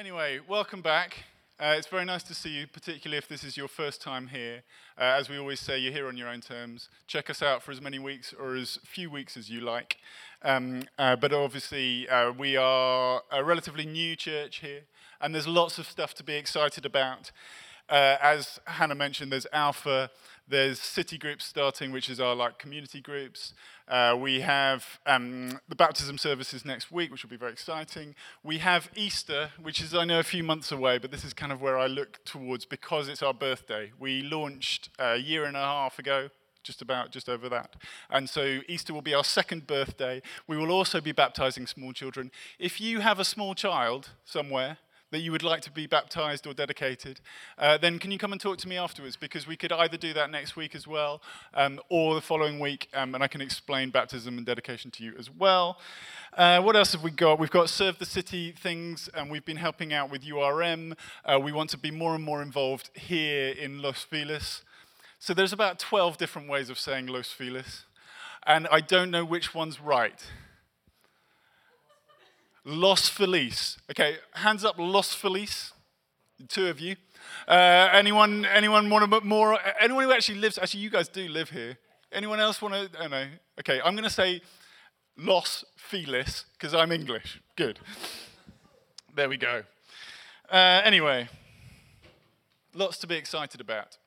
Anyway, 0.00 0.40
welcome 0.48 0.80
back. 0.80 1.24
Uh, 1.60 1.74
it's 1.76 1.86
very 1.86 2.06
nice 2.06 2.22
to 2.22 2.32
see 2.32 2.48
you, 2.48 2.66
particularly 2.66 3.18
if 3.18 3.28
this 3.28 3.44
is 3.44 3.54
your 3.54 3.68
first 3.68 4.00
time 4.00 4.28
here. 4.28 4.62
Uh, 4.98 5.02
as 5.02 5.28
we 5.28 5.36
always 5.36 5.60
say, 5.60 5.78
you're 5.78 5.92
here 5.92 6.08
on 6.08 6.16
your 6.16 6.26
own 6.26 6.40
terms. 6.40 6.88
Check 7.06 7.28
us 7.28 7.42
out 7.42 7.62
for 7.62 7.70
as 7.70 7.82
many 7.82 7.98
weeks 7.98 8.32
or 8.40 8.54
as 8.54 8.78
few 8.82 9.10
weeks 9.10 9.36
as 9.36 9.50
you 9.50 9.60
like. 9.60 9.98
Um, 10.40 10.84
uh, 10.98 11.16
but 11.16 11.34
obviously, 11.34 12.08
uh, 12.08 12.32
we 12.32 12.56
are 12.56 13.20
a 13.30 13.44
relatively 13.44 13.84
new 13.84 14.16
church 14.16 14.60
here, 14.60 14.84
and 15.20 15.34
there's 15.34 15.46
lots 15.46 15.76
of 15.76 15.86
stuff 15.86 16.14
to 16.14 16.24
be 16.24 16.32
excited 16.32 16.86
about. 16.86 17.30
Uh, 17.90 18.16
as 18.22 18.58
Hannah 18.68 18.94
mentioned, 18.94 19.32
there's 19.32 19.48
Alpha, 19.52 20.10
there's 20.50 20.80
city 20.80 21.16
groups 21.16 21.44
starting, 21.44 21.92
which 21.92 22.10
is 22.10 22.20
our 22.20 22.34
like 22.34 22.58
community 22.58 23.00
groups. 23.00 23.54
Uh, 23.88 24.16
we 24.18 24.40
have 24.40 24.84
um, 25.06 25.60
the 25.68 25.76
baptism 25.76 26.18
services 26.18 26.64
next 26.64 26.90
week, 26.92 27.10
which 27.10 27.22
will 27.22 27.30
be 27.30 27.36
very 27.36 27.52
exciting. 27.52 28.14
We 28.42 28.58
have 28.58 28.90
Easter, 28.94 29.50
which 29.62 29.80
is 29.80 29.94
I 29.94 30.04
know 30.04 30.18
a 30.18 30.24
few 30.24 30.42
months 30.42 30.70
away, 30.72 30.98
but 30.98 31.10
this 31.10 31.24
is 31.24 31.32
kind 31.32 31.52
of 31.52 31.60
where 31.60 31.78
I 31.78 31.86
look 31.86 32.24
towards 32.24 32.66
because 32.66 33.08
it's 33.08 33.22
our 33.22 33.34
birthday. 33.34 33.92
We 33.98 34.22
launched 34.22 34.90
a 34.98 35.16
year 35.16 35.44
and 35.44 35.56
a 35.56 35.60
half 35.60 35.98
ago, 35.98 36.30
just 36.62 36.82
about 36.82 37.10
just 37.10 37.28
over 37.28 37.48
that. 37.48 37.76
And 38.10 38.28
so 38.28 38.60
Easter 38.68 38.92
will 38.92 39.02
be 39.02 39.14
our 39.14 39.24
second 39.24 39.66
birthday. 39.66 40.20
We 40.46 40.56
will 40.56 40.70
also 40.70 41.00
be 41.00 41.12
baptizing 41.12 41.66
small 41.66 41.92
children. 41.92 42.30
If 42.58 42.80
you 42.80 43.00
have 43.00 43.18
a 43.18 43.24
small 43.24 43.54
child 43.54 44.10
somewhere, 44.24 44.78
that 45.10 45.20
you 45.20 45.32
would 45.32 45.42
like 45.42 45.60
to 45.62 45.70
be 45.70 45.86
baptized 45.86 46.46
or 46.46 46.54
dedicated, 46.54 47.20
uh, 47.58 47.76
then 47.78 47.98
can 47.98 48.10
you 48.10 48.18
come 48.18 48.32
and 48.32 48.40
talk 48.40 48.58
to 48.58 48.68
me 48.68 48.76
afterwards? 48.76 49.16
Because 49.16 49.46
we 49.46 49.56
could 49.56 49.72
either 49.72 49.96
do 49.96 50.12
that 50.12 50.30
next 50.30 50.56
week 50.56 50.74
as 50.74 50.86
well, 50.86 51.20
um, 51.54 51.80
or 51.88 52.14
the 52.14 52.20
following 52.20 52.60
week, 52.60 52.88
um, 52.94 53.14
and 53.14 53.22
I 53.24 53.26
can 53.26 53.40
explain 53.40 53.90
baptism 53.90 54.36
and 54.36 54.46
dedication 54.46 54.90
to 54.92 55.04
you 55.04 55.14
as 55.18 55.30
well. 55.30 55.78
Uh, 56.36 56.60
what 56.60 56.76
else 56.76 56.92
have 56.92 57.02
we 57.02 57.10
got? 57.10 57.38
We've 57.38 57.50
got 57.50 57.68
Serve 57.68 57.98
the 57.98 58.06
City 58.06 58.52
things, 58.52 59.08
and 59.14 59.30
we've 59.30 59.44
been 59.44 59.56
helping 59.56 59.92
out 59.92 60.10
with 60.10 60.22
URM. 60.22 60.94
Uh, 61.24 61.40
we 61.40 61.52
want 61.52 61.70
to 61.70 61.78
be 61.78 61.90
more 61.90 62.14
and 62.14 62.22
more 62.22 62.40
involved 62.40 62.90
here 62.94 63.48
in 63.48 63.82
Los 63.82 64.04
Feliz. 64.04 64.62
So 65.18 65.34
there's 65.34 65.52
about 65.52 65.78
12 65.78 66.16
different 66.16 66.48
ways 66.48 66.70
of 66.70 66.78
saying 66.78 67.06
Los 67.06 67.32
Feliz, 67.32 67.84
and 68.46 68.66
I 68.70 68.80
don't 68.80 69.10
know 69.10 69.24
which 69.24 69.54
one's 69.54 69.80
right. 69.80 70.24
Los 72.64 73.08
Feliz. 73.08 73.78
Okay, 73.90 74.16
hands 74.34 74.64
up, 74.64 74.76
Los 74.78 75.14
Feliz. 75.14 75.72
Two 76.48 76.68
of 76.68 76.80
you. 76.80 76.96
Uh, 77.46 77.88
anyone? 77.92 78.46
Anyone 78.46 78.88
want 78.88 79.08
bit 79.10 79.24
more? 79.24 79.58
Anyone 79.80 80.04
who 80.04 80.12
actually 80.12 80.38
lives? 80.38 80.58
Actually, 80.58 80.80
you 80.80 80.90
guys 80.90 81.08
do 81.08 81.28
live 81.28 81.50
here. 81.50 81.76
Anyone 82.12 82.40
else 82.40 82.60
want 82.60 82.74
to? 82.74 82.88
Don't 82.88 83.10
know. 83.10 83.26
Okay, 83.60 83.80
I'm 83.84 83.94
going 83.94 84.04
to 84.04 84.10
say 84.10 84.40
Los 85.16 85.64
Feliz 85.76 86.44
because 86.52 86.74
I'm 86.74 86.92
English. 86.92 87.40
Good. 87.56 87.78
There 89.14 89.28
we 89.28 89.36
go. 89.36 89.64
Uh, 90.50 90.80
anyway, 90.84 91.28
lots 92.74 92.98
to 92.98 93.06
be 93.06 93.16
excited 93.16 93.60
about. 93.60 93.98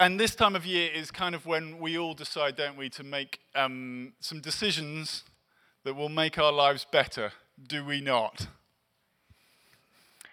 And 0.00 0.18
this 0.18 0.34
time 0.34 0.56
of 0.56 0.64
year 0.64 0.90
is 0.90 1.10
kind 1.10 1.34
of 1.34 1.44
when 1.44 1.78
we 1.78 1.98
all 1.98 2.14
decide, 2.14 2.56
don't 2.56 2.78
we, 2.78 2.88
to 2.88 3.04
make 3.04 3.38
um, 3.54 4.14
some 4.18 4.40
decisions 4.40 5.24
that 5.84 5.94
will 5.94 6.08
make 6.08 6.38
our 6.38 6.50
lives 6.50 6.86
better, 6.90 7.32
do 7.68 7.84
we 7.84 8.00
not? 8.00 8.46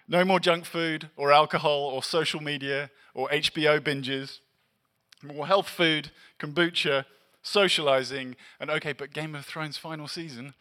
No 0.08 0.24
more 0.24 0.40
junk 0.40 0.64
food 0.64 1.10
or 1.18 1.32
alcohol 1.32 1.80
or 1.80 2.02
social 2.02 2.42
media 2.42 2.88
or 3.12 3.28
HBO 3.28 3.78
binges. 3.78 4.38
More 5.22 5.46
health 5.46 5.68
food, 5.68 6.12
kombucha, 6.40 7.04
socializing, 7.42 8.36
and 8.58 8.70
okay, 8.70 8.94
but 8.94 9.12
Game 9.12 9.34
of 9.34 9.44
Thrones 9.44 9.76
final 9.76 10.08
season. 10.08 10.54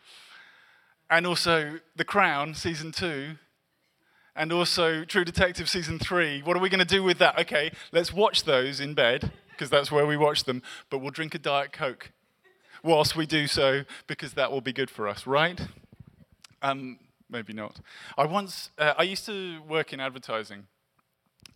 And 1.10 1.26
also 1.26 1.80
The 1.96 2.04
Crown 2.04 2.56
season 2.56 2.92
two 2.92 3.38
and 4.38 4.54
also 4.54 5.04
True 5.04 5.26
Detective 5.26 5.68
season 5.68 5.98
three. 5.98 6.42
What 6.44 6.56
are 6.56 6.60
we 6.60 6.70
going 6.70 6.80
to 6.80 6.86
do 6.86 7.04
with 7.04 7.18
that? 7.18 7.38
Okay, 7.40 7.72
let's 7.92 8.14
watch 8.14 8.44
those 8.44 8.80
in 8.80 8.94
bed, 8.94 9.32
because 9.50 9.70
that's 9.70 9.92
where 9.92 10.06
we 10.06 10.16
watch 10.16 10.44
them, 10.44 10.62
but 10.90 11.00
we'll 11.00 11.12
drink 11.12 11.34
a 11.34 11.40
Diet 11.40 11.74
Coke 11.74 12.12
whilst 12.84 13.16
we 13.16 13.26
do 13.26 13.48
so, 13.48 13.84
because 14.06 14.34
that 14.34 14.52
will 14.52 14.62
be 14.62 14.72
good 14.72 14.92
for 14.92 15.08
us, 15.08 15.26
right? 15.26 15.60
Um, 16.62 17.00
maybe 17.30 17.52
not. 17.52 17.82
I 18.18 18.26
once, 18.26 18.70
uh, 18.78 18.94
I 18.98 19.04
used 19.04 19.26
to 19.26 19.60
work 19.68 19.92
in 19.92 20.00
advertising, 20.00 20.68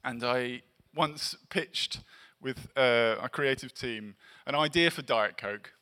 and 0.03 0.23
I 0.23 0.63
once 0.95 1.35
pitched 1.49 1.99
with 2.41 2.67
uh, 2.75 3.17
a 3.21 3.29
creative 3.29 3.73
team 3.73 4.15
an 4.47 4.55
idea 4.55 4.89
for 4.89 5.03
Diet 5.03 5.37
Coke, 5.37 5.73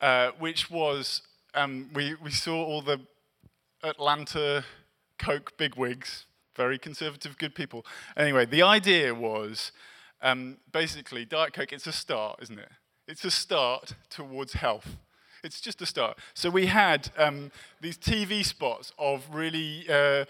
uh, 0.00 0.32
which 0.38 0.68
was 0.68 1.22
um, 1.54 1.90
we, 1.94 2.16
we 2.22 2.32
saw 2.32 2.64
all 2.64 2.82
the 2.82 3.00
Atlanta 3.84 4.64
Coke 5.18 5.56
bigwigs, 5.56 6.26
very 6.56 6.78
conservative, 6.78 7.38
good 7.38 7.54
people. 7.54 7.84
Anyway, 8.16 8.46
the 8.46 8.62
idea 8.62 9.14
was 9.14 9.72
um, 10.22 10.58
basically 10.72 11.24
Diet 11.24 11.52
Coke, 11.52 11.72
it's 11.72 11.86
a 11.86 11.92
start, 11.92 12.40
isn't 12.42 12.58
it? 12.58 12.70
It's 13.06 13.24
a 13.24 13.30
start 13.30 13.94
towards 14.10 14.54
health. 14.54 14.96
It's 15.44 15.60
just 15.60 15.80
a 15.80 15.86
start. 15.86 16.18
So 16.34 16.50
we 16.50 16.66
had 16.66 17.10
um, 17.16 17.52
these 17.80 17.96
TV 17.96 18.44
spots 18.44 18.92
of 18.98 19.24
really 19.32 19.86
uh, 19.88 20.24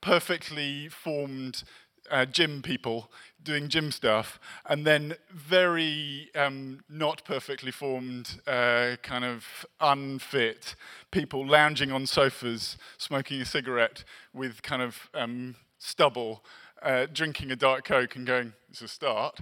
perfectly 0.00 0.88
formed 0.88 1.64
uh, 2.10 2.24
gym 2.24 2.62
people 2.62 3.10
doing 3.42 3.68
gym 3.68 3.90
stuff, 3.90 4.40
and 4.66 4.86
then 4.86 5.14
very 5.30 6.30
um, 6.34 6.80
not 6.88 7.22
perfectly 7.24 7.70
formed, 7.70 8.40
uh, 8.46 8.96
kind 9.02 9.24
of 9.24 9.66
unfit 9.80 10.74
people 11.10 11.46
lounging 11.46 11.92
on 11.92 12.06
sofas, 12.06 12.78
smoking 12.96 13.40
a 13.40 13.44
cigarette 13.44 14.04
with 14.32 14.62
kind 14.62 14.82
of 14.82 15.10
um, 15.14 15.54
stubble, 15.78 16.42
uh, 16.82 17.06
drinking 17.12 17.50
a 17.50 17.56
Diet 17.56 17.84
Coke 17.84 18.16
and 18.16 18.26
going, 18.26 18.52
it's 18.70 18.80
a 18.80 18.88
start. 18.88 19.40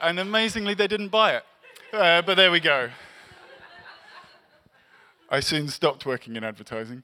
and 0.00 0.20
amazingly, 0.20 0.74
they 0.74 0.86
didn't 0.86 1.08
buy 1.08 1.36
it. 1.36 1.44
Uh, 1.92 2.22
but 2.22 2.36
there 2.36 2.50
we 2.50 2.60
go. 2.60 2.90
I 5.28 5.40
soon 5.40 5.68
stopped 5.68 6.04
working 6.04 6.36
in 6.36 6.44
advertising. 6.44 7.02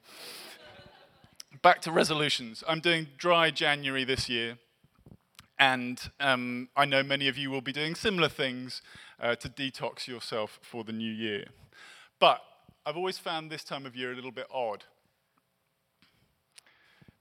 Back 1.63 1.81
to 1.83 1.93
resolutions. 1.93 2.63
I'm 2.69 2.81
doing 2.81 3.09
dry 3.17 3.51
January 3.51 4.05
this 4.05 4.29
year. 4.29 4.59
And 5.59 6.01
um, 6.21 6.69
I 6.77 6.85
know 6.85 7.03
many 7.03 7.27
of 7.27 7.37
you 7.37 7.51
will 7.51 7.61
be 7.61 7.73
doing 7.73 7.97
similar 7.97 8.29
things 8.29 8.81
uh, 9.21 9.35
to 9.37 9.49
detox 9.49 10.07
yourself 10.07 10.61
for 10.63 10.85
the 10.85 10.93
new 10.93 11.11
year. 11.11 11.47
But 12.21 12.43
I've 12.87 12.97
always 12.97 13.19
found 13.19 13.51
this 13.51 13.65
time 13.65 13.87
of 13.87 13.97
year 13.97 14.13
a 14.13 14.15
little 14.15 14.31
bit 14.31 14.47
odd. 14.53 14.85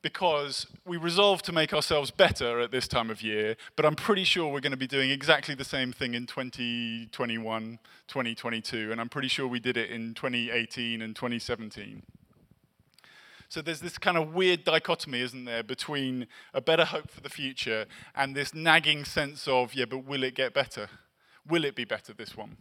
Because 0.04 0.68
we 0.86 0.98
resolve 0.98 1.42
to 1.44 1.52
make 1.52 1.74
ourselves 1.74 2.12
better 2.12 2.60
at 2.60 2.70
this 2.72 2.88
time 2.88 3.10
of 3.10 3.24
year, 3.24 3.58
but 3.76 3.86
I'm 3.86 3.96
pretty 3.96 4.24
sure 4.24 4.52
we're 4.52 4.60
going 4.60 4.72
to 4.72 4.78
be 4.78 4.88
doing 4.88 5.10
exactly 5.10 5.56
the 5.56 5.66
same 5.66 5.92
thing 5.92 6.14
in 6.14 6.28
2021, 6.28 7.80
2022, 8.08 8.92
and 8.92 9.02
I'm 9.02 9.10
pretty 9.10 9.28
sure 9.28 9.48
we 9.48 9.60
did 9.60 9.76
it 9.76 9.90
in 9.90 10.14
2018 10.14 11.02
and 11.02 11.16
2017. 11.16 12.04
So 13.50 13.62
there's 13.62 13.80
this 13.80 13.98
kind 13.98 14.18
of 14.18 14.34
weird 14.34 14.66
dichotomy, 14.66 15.22
isn't 15.22 15.46
there, 15.46 15.64
between 15.64 16.28
a 16.54 16.60
better 16.60 16.84
hope 16.84 17.10
for 17.10 17.22
the 17.22 17.30
future 17.30 17.86
and 18.14 18.36
this 18.36 18.54
nagging 18.54 19.06
sense 19.06 19.48
of, 19.48 19.74
yeah, 19.74 19.86
but 19.86 20.00
will 20.00 20.24
it 20.24 20.36
get 20.36 20.54
better? 20.54 20.90
Will 21.48 21.64
it 21.64 21.76
be 21.76 21.86
better, 21.86 22.14
this 22.14 22.36
one? 22.36 22.58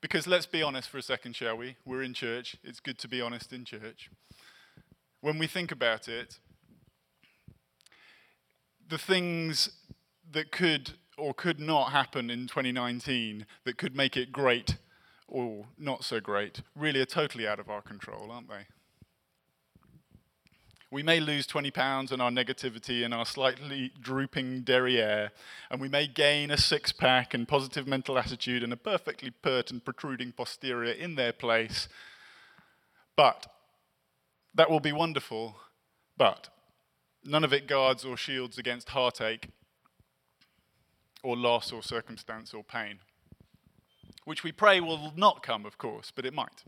Because 0.00 0.26
let's 0.26 0.46
be 0.46 0.62
honest 0.62 0.88
for 0.88 0.98
a 0.98 1.02
second, 1.02 1.36
shall 1.36 1.56
we? 1.56 1.76
We're 1.84 2.02
in 2.02 2.14
church. 2.14 2.56
It's 2.64 2.80
good 2.80 2.98
to 2.98 3.08
be 3.08 3.20
honest 3.20 3.52
in 3.52 3.64
church. 3.64 4.10
When 5.20 5.38
we 5.38 5.46
think 5.46 5.70
about 5.70 6.08
it, 6.08 6.38
the 8.88 8.98
things 8.98 9.70
that 10.32 10.50
could 10.50 10.92
or 11.16 11.34
could 11.34 11.60
not 11.60 11.92
happen 11.92 12.30
in 12.30 12.46
2019 12.46 13.46
that 13.64 13.76
could 13.76 13.94
make 13.94 14.16
it 14.16 14.32
great 14.32 14.76
or 15.30 15.66
not 15.78 16.04
so 16.04 16.20
great 16.20 16.60
really 16.76 17.00
are 17.00 17.06
totally 17.06 17.46
out 17.46 17.60
of 17.60 17.70
our 17.70 17.80
control, 17.80 18.30
aren't 18.30 18.48
they? 18.48 18.66
We 20.92 21.04
may 21.04 21.20
lose 21.20 21.46
20 21.46 21.70
pounds 21.70 22.10
on 22.10 22.20
our 22.20 22.32
negativity 22.32 23.04
and 23.04 23.14
our 23.14 23.24
slightly 23.24 23.92
drooping 24.00 24.62
derriere, 24.62 25.30
and 25.70 25.80
we 25.80 25.88
may 25.88 26.08
gain 26.08 26.50
a 26.50 26.56
six 26.56 26.90
pack 26.90 27.32
and 27.32 27.46
positive 27.46 27.86
mental 27.86 28.18
attitude 28.18 28.64
and 28.64 28.72
a 28.72 28.76
perfectly 28.76 29.30
pert 29.30 29.70
and 29.70 29.84
protruding 29.84 30.32
posterior 30.32 30.92
in 30.92 31.14
their 31.14 31.32
place. 31.32 31.86
But 33.14 33.46
that 34.52 34.68
will 34.68 34.80
be 34.80 34.90
wonderful, 34.90 35.56
but 36.16 36.48
none 37.24 37.44
of 37.44 37.52
it 37.52 37.68
guards 37.68 38.04
or 38.04 38.16
shields 38.16 38.58
against 38.58 38.88
heartache 38.88 39.48
or 41.22 41.36
loss 41.36 41.70
or 41.70 41.84
circumstance 41.84 42.52
or 42.52 42.64
pain 42.64 42.98
which 44.30 44.44
we 44.44 44.52
pray 44.52 44.78
will 44.80 45.12
not 45.16 45.42
come, 45.42 45.66
of 45.66 45.76
course, 45.76 46.12
but 46.14 46.24
it 46.24 46.32
might. 46.32 46.62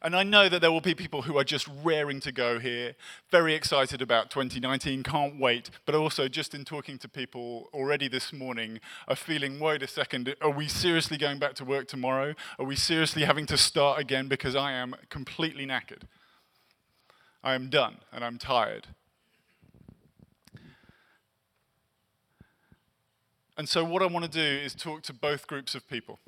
And 0.00 0.16
I 0.16 0.22
know 0.22 0.48
that 0.48 0.62
there 0.62 0.72
will 0.72 0.80
be 0.80 0.94
people 0.94 1.20
who 1.20 1.36
are 1.36 1.44
just 1.44 1.68
raring 1.84 2.20
to 2.20 2.32
go 2.32 2.58
here, 2.58 2.94
very 3.30 3.52
excited 3.52 4.00
about 4.00 4.30
2019, 4.30 5.02
can't 5.02 5.38
wait. 5.38 5.68
But 5.84 5.94
also, 5.94 6.26
just 6.26 6.54
in 6.54 6.64
talking 6.64 6.96
to 7.00 7.08
people 7.08 7.68
already 7.74 8.08
this 8.08 8.32
morning, 8.32 8.80
are 9.08 9.14
feeling, 9.14 9.60
wait 9.60 9.82
a 9.82 9.86
second, 9.86 10.34
are 10.40 10.48
we 10.48 10.68
seriously 10.68 11.18
going 11.18 11.38
back 11.38 11.52
to 11.56 11.66
work 11.66 11.86
tomorrow? 11.86 12.34
Are 12.58 12.64
we 12.64 12.76
seriously 12.76 13.24
having 13.24 13.44
to 13.44 13.58
start 13.58 14.00
again 14.00 14.26
because 14.26 14.56
I 14.56 14.72
am 14.72 14.94
completely 15.10 15.66
knackered? 15.66 16.04
I 17.44 17.52
am 17.52 17.68
done 17.68 17.98
and 18.10 18.24
I'm 18.24 18.38
tired. 18.38 18.86
And 23.60 23.68
so, 23.68 23.84
what 23.84 24.00
I 24.00 24.06
want 24.06 24.24
to 24.24 24.30
do 24.30 24.40
is 24.64 24.74
talk 24.74 25.02
to 25.02 25.12
both 25.12 25.46
groups 25.46 25.74
of 25.74 25.86
people 25.86 26.18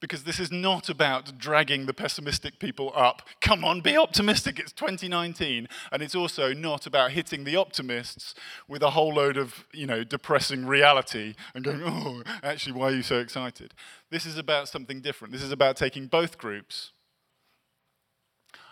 because 0.00 0.24
this 0.24 0.40
is 0.40 0.50
not 0.50 0.88
about 0.88 1.36
dragging 1.36 1.84
the 1.84 1.92
pessimistic 1.92 2.58
people 2.58 2.90
up. 2.96 3.20
Come 3.42 3.66
on, 3.66 3.82
be 3.82 3.94
optimistic. 3.94 4.58
It's 4.58 4.72
2019. 4.72 5.68
And 5.92 6.02
it's 6.02 6.14
also 6.14 6.54
not 6.54 6.86
about 6.86 7.10
hitting 7.10 7.44
the 7.44 7.56
optimists 7.56 8.34
with 8.66 8.82
a 8.82 8.92
whole 8.92 9.12
load 9.12 9.36
of, 9.36 9.66
you 9.74 9.86
know, 9.86 10.04
depressing 10.04 10.64
reality 10.64 11.34
and 11.54 11.62
going, 11.62 11.82
oh, 11.84 12.22
actually, 12.42 12.72
why 12.72 12.86
are 12.86 12.94
you 12.94 13.02
so 13.02 13.18
excited? 13.18 13.74
This 14.08 14.24
is 14.24 14.38
about 14.38 14.68
something 14.68 15.02
different. 15.02 15.32
This 15.34 15.42
is 15.42 15.52
about 15.52 15.76
taking 15.76 16.06
both 16.06 16.38
groups 16.38 16.92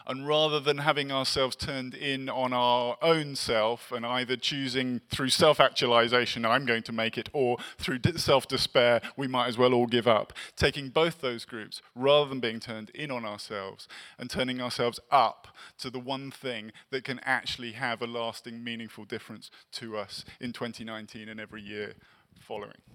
and 0.06 0.26
rather 0.26 0.60
than 0.60 0.78
having 0.78 1.10
ourselves 1.10 1.56
turned 1.56 1.94
in 1.94 2.28
on 2.28 2.52
our 2.52 2.96
own 3.02 3.34
self 3.34 3.92
and 3.92 4.06
either 4.06 4.36
choosing 4.36 5.00
through 5.10 5.30
self 5.30 5.60
actualization, 5.60 6.44
I'm 6.44 6.64
going 6.66 6.82
to 6.84 6.92
make 6.92 7.18
it, 7.18 7.28
or 7.32 7.58
through 7.78 8.00
self 8.16 8.46
despair, 8.46 9.00
we 9.16 9.26
might 9.26 9.48
as 9.48 9.58
well 9.58 9.74
all 9.74 9.86
give 9.86 10.06
up, 10.06 10.32
taking 10.56 10.88
both 10.88 11.20
those 11.20 11.44
groups 11.44 11.82
rather 11.94 12.28
than 12.28 12.40
being 12.40 12.60
turned 12.60 12.90
in 12.90 13.10
on 13.10 13.24
ourselves 13.24 13.88
and 14.18 14.30
turning 14.30 14.60
ourselves 14.60 15.00
up 15.10 15.48
to 15.78 15.90
the 15.90 15.98
one 15.98 16.30
thing 16.30 16.72
that 16.90 17.04
can 17.04 17.20
actually 17.24 17.72
have 17.72 18.00
a 18.02 18.06
lasting, 18.06 18.62
meaningful 18.62 19.04
difference 19.04 19.50
to 19.72 19.96
us 19.96 20.24
in 20.40 20.52
2019 20.52 21.28
and 21.28 21.40
every 21.40 21.62
year 21.62 21.94
following. 22.40 22.85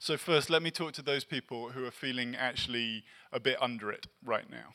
So, 0.00 0.16
first, 0.16 0.48
let 0.48 0.62
me 0.62 0.70
talk 0.70 0.92
to 0.92 1.02
those 1.02 1.24
people 1.24 1.70
who 1.70 1.84
are 1.84 1.90
feeling 1.90 2.36
actually 2.36 3.02
a 3.32 3.40
bit 3.40 3.56
under 3.60 3.90
it 3.90 4.06
right 4.24 4.48
now. 4.48 4.74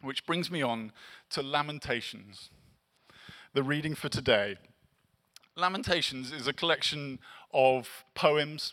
Which 0.00 0.24
brings 0.24 0.50
me 0.50 0.62
on 0.62 0.92
to 1.30 1.42
Lamentations, 1.42 2.48
the 3.52 3.62
reading 3.62 3.94
for 3.94 4.08
today. 4.08 4.56
Lamentations 5.56 6.32
is 6.32 6.46
a 6.46 6.54
collection 6.54 7.18
of 7.52 8.04
poems 8.14 8.72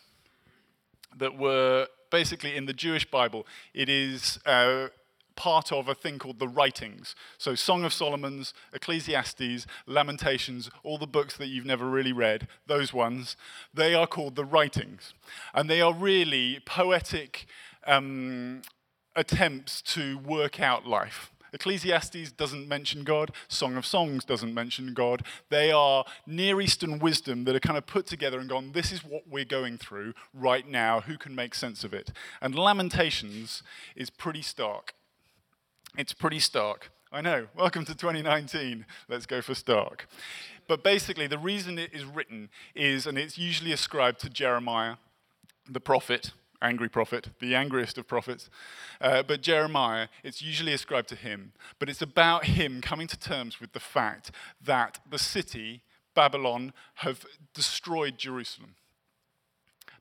that 1.18 1.38
were 1.38 1.88
basically 2.12 2.56
in 2.56 2.66
the 2.66 2.74
Jewish 2.74 3.10
Bible. 3.10 3.46
It 3.74 3.90
is 3.90 4.40
uh, 4.46 4.88
part 5.36 5.72
of 5.72 5.88
a 5.88 5.96
thing 5.96 6.20
called 6.20 6.40
the 6.40 6.48
writings. 6.48 7.16
So, 7.38 7.56
Song 7.56 7.84
of 7.84 7.94
Solomon's, 7.94 8.54
Ecclesiastes, 8.74 9.66
Lamentations, 9.86 10.70
all 10.84 10.98
the 10.98 11.08
books 11.08 11.38
that 11.38 11.48
you've 11.48 11.66
never 11.66 11.90
really 11.90 12.14
read, 12.14 12.48
those 12.68 12.94
ones, 12.94 13.36
they 13.74 13.94
are 13.94 14.08
called 14.08 14.36
the 14.36 14.46
writings. 14.46 15.14
And 15.54 15.70
they 15.70 15.82
are 15.82 15.94
really 15.94 16.60
poetic 16.66 17.46
um, 17.86 18.62
attempts 19.16 19.82
to 19.82 20.18
work 20.20 20.60
out 20.60 20.88
life. 20.88 21.32
Ecclesiastes 21.54 22.32
doesn't 22.32 22.68
mention 22.68 23.04
God, 23.04 23.32
Song 23.48 23.76
of 23.76 23.86
Songs 23.86 24.24
doesn't 24.24 24.54
mention 24.54 24.94
God. 24.94 25.26
They 25.50 25.72
are 25.72 26.06
Near 26.26 26.62
Eastern 26.62 27.00
wisdom 27.00 27.44
that 27.44 27.56
are 27.56 27.60
kind 27.60 27.78
of 27.78 27.86
put 27.86 28.06
together 28.06 28.40
and 28.40 28.50
gone, 28.50 28.72
this 28.72 28.92
is 28.92 29.04
what 29.04 29.28
we're 29.28 29.46
going 29.46 29.78
through 29.78 30.14
right 30.34 30.68
now, 30.68 31.02
who 31.02 31.18
can 31.18 31.36
make 31.36 31.54
sense 31.54 31.84
of 31.84 31.94
it? 31.94 32.12
And 32.42 32.56
Lamentations 32.56 33.64
is 33.96 34.10
pretty 34.10 34.42
stark. 34.42 34.94
It's 35.98 36.14
pretty 36.14 36.40
stark. 36.40 36.90
I 37.12 37.20
know. 37.20 37.48
Welcome 37.54 37.84
to 37.84 37.94
2019. 37.94 38.86
Let's 39.10 39.26
go 39.26 39.42
for 39.42 39.54
stark. 39.54 40.08
But 40.66 40.86
basically, 40.86 41.28
the 41.28 41.38
reason 41.38 41.78
it 41.78 41.94
is 41.94 42.06
written 42.06 42.50
is, 42.74 43.06
and 43.06 43.18
it's 43.18 43.38
usually 43.38 43.74
ascribed 43.74 44.22
to 44.22 44.30
Jeremiah, 44.30 44.96
the 45.70 45.82
prophet, 45.82 46.32
angry 46.62 46.88
prophet, 46.88 47.28
the 47.42 47.56
angriest 47.56 47.98
of 47.98 48.08
prophets. 48.08 48.50
Uh, 49.02 49.22
but 49.24 49.42
Jeremiah, 49.42 50.08
it's 50.24 50.42
usually 50.42 50.72
ascribed 50.72 51.10
to 51.10 51.16
him. 51.16 51.52
But 51.78 51.90
it's 51.90 52.02
about 52.02 52.46
him 52.46 52.80
coming 52.80 53.08
to 53.08 53.20
terms 53.20 53.60
with 53.60 53.74
the 53.74 53.82
fact 53.82 54.32
that 54.64 55.00
the 55.10 55.20
city, 55.20 55.82
Babylon, 56.16 56.72
have 56.96 57.26
destroyed 57.54 58.18
Jerusalem. 58.18 58.76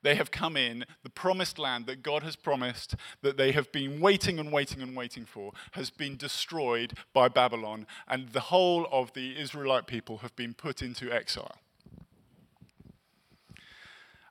They 0.03 0.15
have 0.15 0.31
come 0.31 0.57
in, 0.57 0.87
the 1.03 1.11
promised 1.11 1.59
land 1.59 1.87
that 1.87 2.03
God 2.03 2.23
has 2.23 2.37
promised, 2.37 2.95
that 3.23 3.37
they 3.37 3.53
have 3.53 3.71
been 3.71 4.01
waiting 4.01 4.39
and 4.39 4.51
waiting 4.51 4.81
and 4.81 4.97
waiting 4.97 5.27
for, 5.27 5.53
has 5.73 5.91
been 5.91 6.17
destroyed 6.17 6.95
by 7.13 7.29
Babylon, 7.29 7.87
and 8.09 8.31
the 8.31 8.41
whole 8.41 8.89
of 8.91 9.13
the 9.13 9.39
Israelite 9.39 9.87
people 9.87 10.19
have 10.19 10.35
been 10.37 10.55
put 10.55 10.81
into 10.81 11.13
exile. 11.13 11.57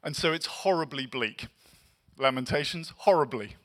And 0.03 0.15
so 0.15 0.31
it's 0.33 0.45
horribly 0.45 1.05
bleak. 1.05 1.47
Lamentations, 2.17 2.93
horribly. 2.97 3.55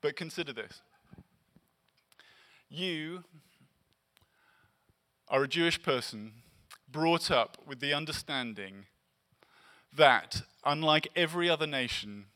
But 0.00 0.16
consider 0.16 0.52
this. 0.52 0.80
You 2.70 3.24
are 5.28 5.42
a 5.42 5.48
Jewish 5.48 5.82
person 5.82 6.32
brought 6.90 7.30
up 7.30 7.58
with 7.66 7.80
the 7.80 7.92
understanding 7.92 8.86
that, 9.96 10.42
unlike 10.64 11.08
every 11.16 11.48
other 11.48 11.66
nation, 11.66 12.26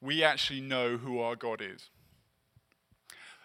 we 0.00 0.22
actually 0.22 0.60
know 0.60 0.96
who 0.96 1.20
our 1.20 1.36
God 1.36 1.60
is. 1.60 1.90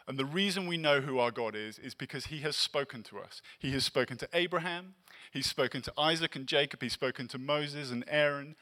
And 0.07 0.17
the 0.17 0.25
reason 0.25 0.67
we 0.67 0.77
know 0.77 1.01
who 1.01 1.19
our 1.19 1.31
God 1.31 1.55
is 1.55 1.77
is 1.77 1.93
because 1.93 2.27
he 2.27 2.39
has 2.39 2.55
spoken 2.55 3.03
to 3.03 3.19
us. 3.19 3.41
He 3.59 3.71
has 3.71 3.83
spoken 3.83 4.17
to 4.17 4.29
Abraham, 4.33 4.95
he's 5.31 5.47
spoken 5.47 5.81
to 5.81 5.93
Isaac 5.97 6.35
and 6.35 6.47
Jacob, 6.47 6.81
he's 6.81 6.93
spoken 6.93 7.27
to 7.27 7.37
Moses 7.37 7.91
and 7.91 8.05
Aaron 8.07 8.55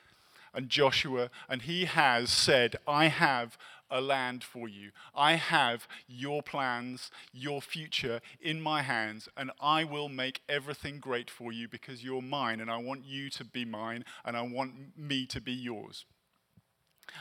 and 0.55 0.69
Joshua, 0.69 1.29
and 1.47 1.63
he 1.63 1.85
has 1.85 2.31
said, 2.31 2.77
I 2.87 3.07
have 3.07 3.57
a 3.89 4.01
land 4.01 4.43
for 4.43 4.67
you. 4.67 4.91
I 5.13 5.33
have 5.35 5.87
your 6.07 6.41
plans, 6.41 7.11
your 7.31 7.61
future 7.61 8.21
in 8.39 8.61
my 8.61 8.81
hands, 8.81 9.29
and 9.37 9.51
I 9.59 9.83
will 9.83 10.09
make 10.09 10.41
everything 10.49 10.99
great 10.99 11.29
for 11.29 11.51
you 11.51 11.67
because 11.67 12.03
you're 12.03 12.21
mine, 12.21 12.59
and 12.59 12.69
I 12.69 12.77
want 12.77 13.05
you 13.05 13.29
to 13.31 13.43
be 13.43 13.65
mine, 13.65 14.05
and 14.23 14.35
I 14.35 14.41
want 14.41 14.97
me 14.97 15.25
to 15.27 15.41
be 15.41 15.53
yours. 15.53 16.05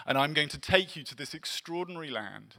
And 0.07 0.17
I'm 0.17 0.33
going 0.33 0.49
to 0.49 0.59
take 0.59 0.97
you 0.97 1.05
to 1.05 1.15
this 1.15 1.35
extraordinary 1.35 2.11
land 2.11 2.57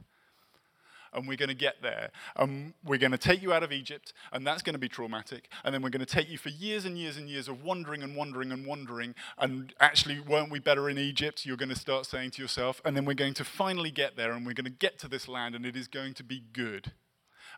and 1.12 1.26
we're 1.26 1.36
going 1.36 1.48
to 1.48 1.54
get 1.54 1.82
there. 1.82 2.10
And 2.36 2.74
we're 2.84 2.98
going 2.98 3.12
to 3.12 3.18
take 3.18 3.42
you 3.42 3.52
out 3.52 3.62
of 3.62 3.72
Egypt, 3.72 4.12
and 4.32 4.46
that's 4.46 4.62
going 4.62 4.74
to 4.74 4.78
be 4.78 4.88
traumatic. 4.88 5.48
And 5.64 5.74
then 5.74 5.82
we're 5.82 5.90
going 5.90 6.04
to 6.04 6.06
take 6.06 6.30
you 6.30 6.38
for 6.38 6.50
years 6.50 6.84
and 6.84 6.98
years 6.98 7.16
and 7.16 7.28
years 7.28 7.48
of 7.48 7.62
wandering 7.62 8.02
and 8.02 8.16
wandering 8.16 8.52
and 8.52 8.66
wandering. 8.66 9.14
And 9.38 9.72
actually, 9.80 10.20
weren't 10.20 10.50
we 10.50 10.58
better 10.58 10.88
in 10.88 10.98
Egypt? 10.98 11.46
You're 11.46 11.56
going 11.56 11.68
to 11.68 11.74
start 11.74 12.06
saying 12.06 12.32
to 12.32 12.42
yourself. 12.42 12.80
And 12.84 12.96
then 12.96 13.04
we're 13.04 13.14
going 13.14 13.34
to 13.34 13.44
finally 13.44 13.90
get 13.90 14.16
there, 14.16 14.32
and 14.32 14.46
we're 14.46 14.54
going 14.54 14.64
to 14.64 14.70
get 14.70 14.98
to 15.00 15.08
this 15.08 15.28
land, 15.28 15.54
and 15.54 15.64
it 15.64 15.76
is 15.76 15.88
going 15.88 16.14
to 16.14 16.24
be 16.24 16.42
good 16.52 16.92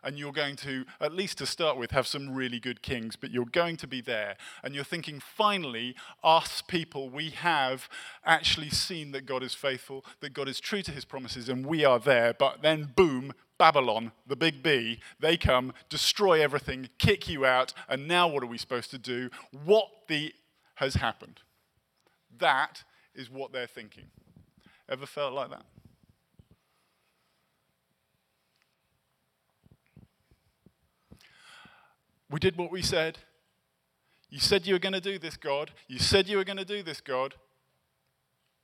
and 0.03 0.17
you're 0.17 0.31
going 0.31 0.55
to, 0.57 0.85
at 0.99 1.13
least 1.13 1.37
to 1.39 1.45
start 1.45 1.77
with, 1.77 1.91
have 1.91 2.07
some 2.07 2.33
really 2.33 2.59
good 2.59 2.81
kings, 2.81 3.15
but 3.15 3.31
you're 3.31 3.45
going 3.45 3.77
to 3.77 3.87
be 3.87 4.01
there. 4.01 4.35
And 4.63 4.75
you're 4.75 4.83
thinking, 4.83 5.19
finally, 5.19 5.95
us 6.23 6.61
people, 6.61 7.09
we 7.09 7.29
have 7.31 7.89
actually 8.25 8.69
seen 8.69 9.11
that 9.11 9.25
God 9.25 9.43
is 9.43 9.53
faithful, 9.53 10.05
that 10.21 10.33
God 10.33 10.47
is 10.47 10.59
true 10.59 10.81
to 10.81 10.91
his 10.91 11.05
promises, 11.05 11.49
and 11.49 11.65
we 11.65 11.85
are 11.85 11.99
there. 11.99 12.33
But 12.33 12.61
then, 12.61 12.93
boom, 12.95 13.33
Babylon, 13.57 14.13
the 14.25 14.35
big 14.35 14.63
B, 14.63 14.99
they 15.19 15.37
come, 15.37 15.73
destroy 15.89 16.41
everything, 16.41 16.89
kick 16.97 17.27
you 17.27 17.45
out, 17.45 17.73
and 17.87 18.07
now 18.07 18.27
what 18.27 18.41
are 18.41 18.47
we 18.47 18.57
supposed 18.57 18.89
to 18.91 18.97
do? 18.97 19.29
What 19.65 19.87
the 20.07 20.33
has 20.75 20.95
happened? 20.95 21.41
That 22.37 22.83
is 23.13 23.29
what 23.29 23.51
they're 23.51 23.67
thinking. 23.67 24.05
Ever 24.87 25.05
felt 25.05 25.33
like 25.33 25.49
that? 25.49 25.65
We 32.29 32.39
did 32.39 32.57
what 32.57 32.71
we 32.71 32.81
said. 32.81 33.19
You 34.29 34.39
said 34.39 34.67
you 34.67 34.73
were 34.73 34.79
going 34.79 34.93
to 34.93 35.01
do 35.01 35.17
this, 35.17 35.37
God. 35.37 35.71
You 35.87 35.97
said 35.97 36.27
you 36.27 36.37
were 36.37 36.43
going 36.43 36.57
to 36.57 36.65
do 36.65 36.83
this, 36.83 37.01
God. 37.01 37.35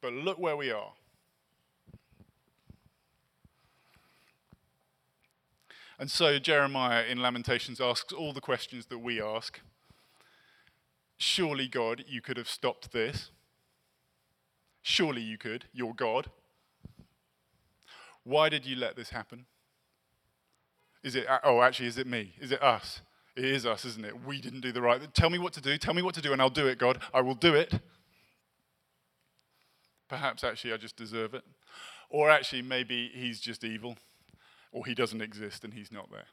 But 0.01 0.13
look 0.13 0.37
where 0.37 0.55
we 0.55 0.71
are. 0.71 0.93
And 5.97 6.11
so 6.11 6.37
Jeremiah 6.37 7.05
in 7.05 7.21
Lamentations 7.21 7.79
asks 7.79 8.13
all 8.13 8.33
the 8.33 8.41
questions 8.41 8.87
that 8.87 8.99
we 8.99 9.21
ask. 9.21 9.61
Surely, 11.17 11.67
God, 11.67 12.03
you 12.07 12.21
could 12.21 12.37
have 12.37 12.49
stopped 12.49 12.91
this. 12.91 13.31
Surely 14.81 15.21
you 15.21 15.37
could. 15.37 15.65
You're 15.73 15.93
God. 15.93 16.29
Why 18.23 18.49
did 18.49 18.65
you 18.65 18.75
let 18.75 18.95
this 18.95 19.09
happen? 19.09 19.45
Is 21.03 21.15
it, 21.15 21.25
oh, 21.43 21.61
actually, 21.61 21.87
is 21.87 21.97
it 21.97 22.07
me? 22.07 22.33
Is 22.39 22.51
it 22.51 22.61
us? 22.61 23.01
It 23.35 23.45
is 23.45 23.65
us, 23.65 23.83
isn't 23.83 24.05
it? 24.05 24.25
We 24.25 24.39
didn't 24.39 24.61
do 24.61 24.71
the 24.71 24.81
right. 24.81 25.01
Tell 25.13 25.29
me 25.29 25.39
what 25.39 25.53
to 25.53 25.61
do. 25.61 25.77
Tell 25.77 25.93
me 25.93 26.01
what 26.01 26.15
to 26.15 26.21
do, 26.21 26.31
and 26.31 26.41
I'll 26.41 26.49
do 26.49 26.67
it, 26.67 26.77
God. 26.77 26.99
I 27.13 27.21
will 27.21 27.35
do 27.35 27.53
it. 27.53 27.73
Perhaps 30.07 30.43
actually 30.43 30.73
I 30.73 30.77
just 30.77 30.95
deserve 30.95 31.33
it. 31.33 31.43
Or 32.09 32.29
actually, 32.29 32.61
maybe 32.61 33.11
he's 33.13 33.39
just 33.39 33.63
evil, 33.63 33.97
or 34.71 34.85
he 34.85 34.93
doesn't 34.93 35.21
exist 35.21 35.63
and 35.63 35.73
he's 35.73 35.91
not 35.91 36.11
there. 36.11 36.27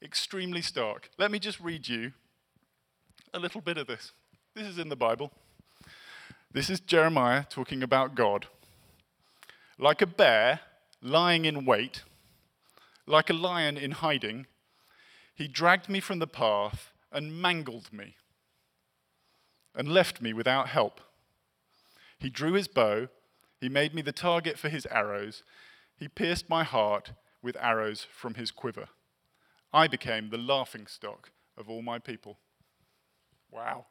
Extremely 0.00 0.62
stark. 0.62 1.10
Let 1.18 1.30
me 1.30 1.38
just 1.38 1.58
read 1.60 1.88
you 1.88 2.12
a 3.34 3.38
little 3.38 3.60
bit 3.60 3.76
of 3.76 3.86
this. 3.86 4.12
This 4.54 4.66
is 4.66 4.78
in 4.78 4.88
the 4.88 4.96
Bible. 4.96 5.32
This 6.52 6.70
is 6.70 6.80
Jeremiah 6.80 7.44
talking 7.50 7.82
about 7.82 8.14
God. 8.14 8.46
Like 9.78 10.00
a 10.00 10.06
bear 10.06 10.60
lying 11.02 11.44
in 11.44 11.64
wait, 11.64 12.02
like 13.08 13.30
a 13.30 13.34
lion 13.34 13.76
in 13.76 13.92
hiding, 13.92 14.46
he 15.34 15.48
dragged 15.48 15.88
me 15.88 16.00
from 16.00 16.18
the 16.18 16.26
path 16.26 16.92
and 17.10 17.40
mangled 17.40 17.92
me 17.92 18.16
and 19.74 19.88
left 19.88 20.20
me 20.20 20.32
without 20.32 20.68
help. 20.68 21.00
He 22.18 22.30
drew 22.30 22.54
his 22.54 22.68
bow, 22.68 23.08
he 23.60 23.68
made 23.68 23.94
me 23.94 24.02
the 24.02 24.12
target 24.12 24.58
for 24.58 24.68
his 24.68 24.86
arrows, 24.86 25.42
he 25.96 26.08
pierced 26.08 26.48
my 26.48 26.64
heart 26.64 27.12
with 27.42 27.56
arrows 27.60 28.06
from 28.10 28.34
his 28.34 28.50
quiver. 28.50 28.88
I 29.72 29.86
became 29.86 30.30
the 30.30 30.38
laughing 30.38 30.86
stock 30.86 31.30
of 31.56 31.68
all 31.68 31.82
my 31.82 31.98
people. 31.98 32.38
Wow. 33.50 33.86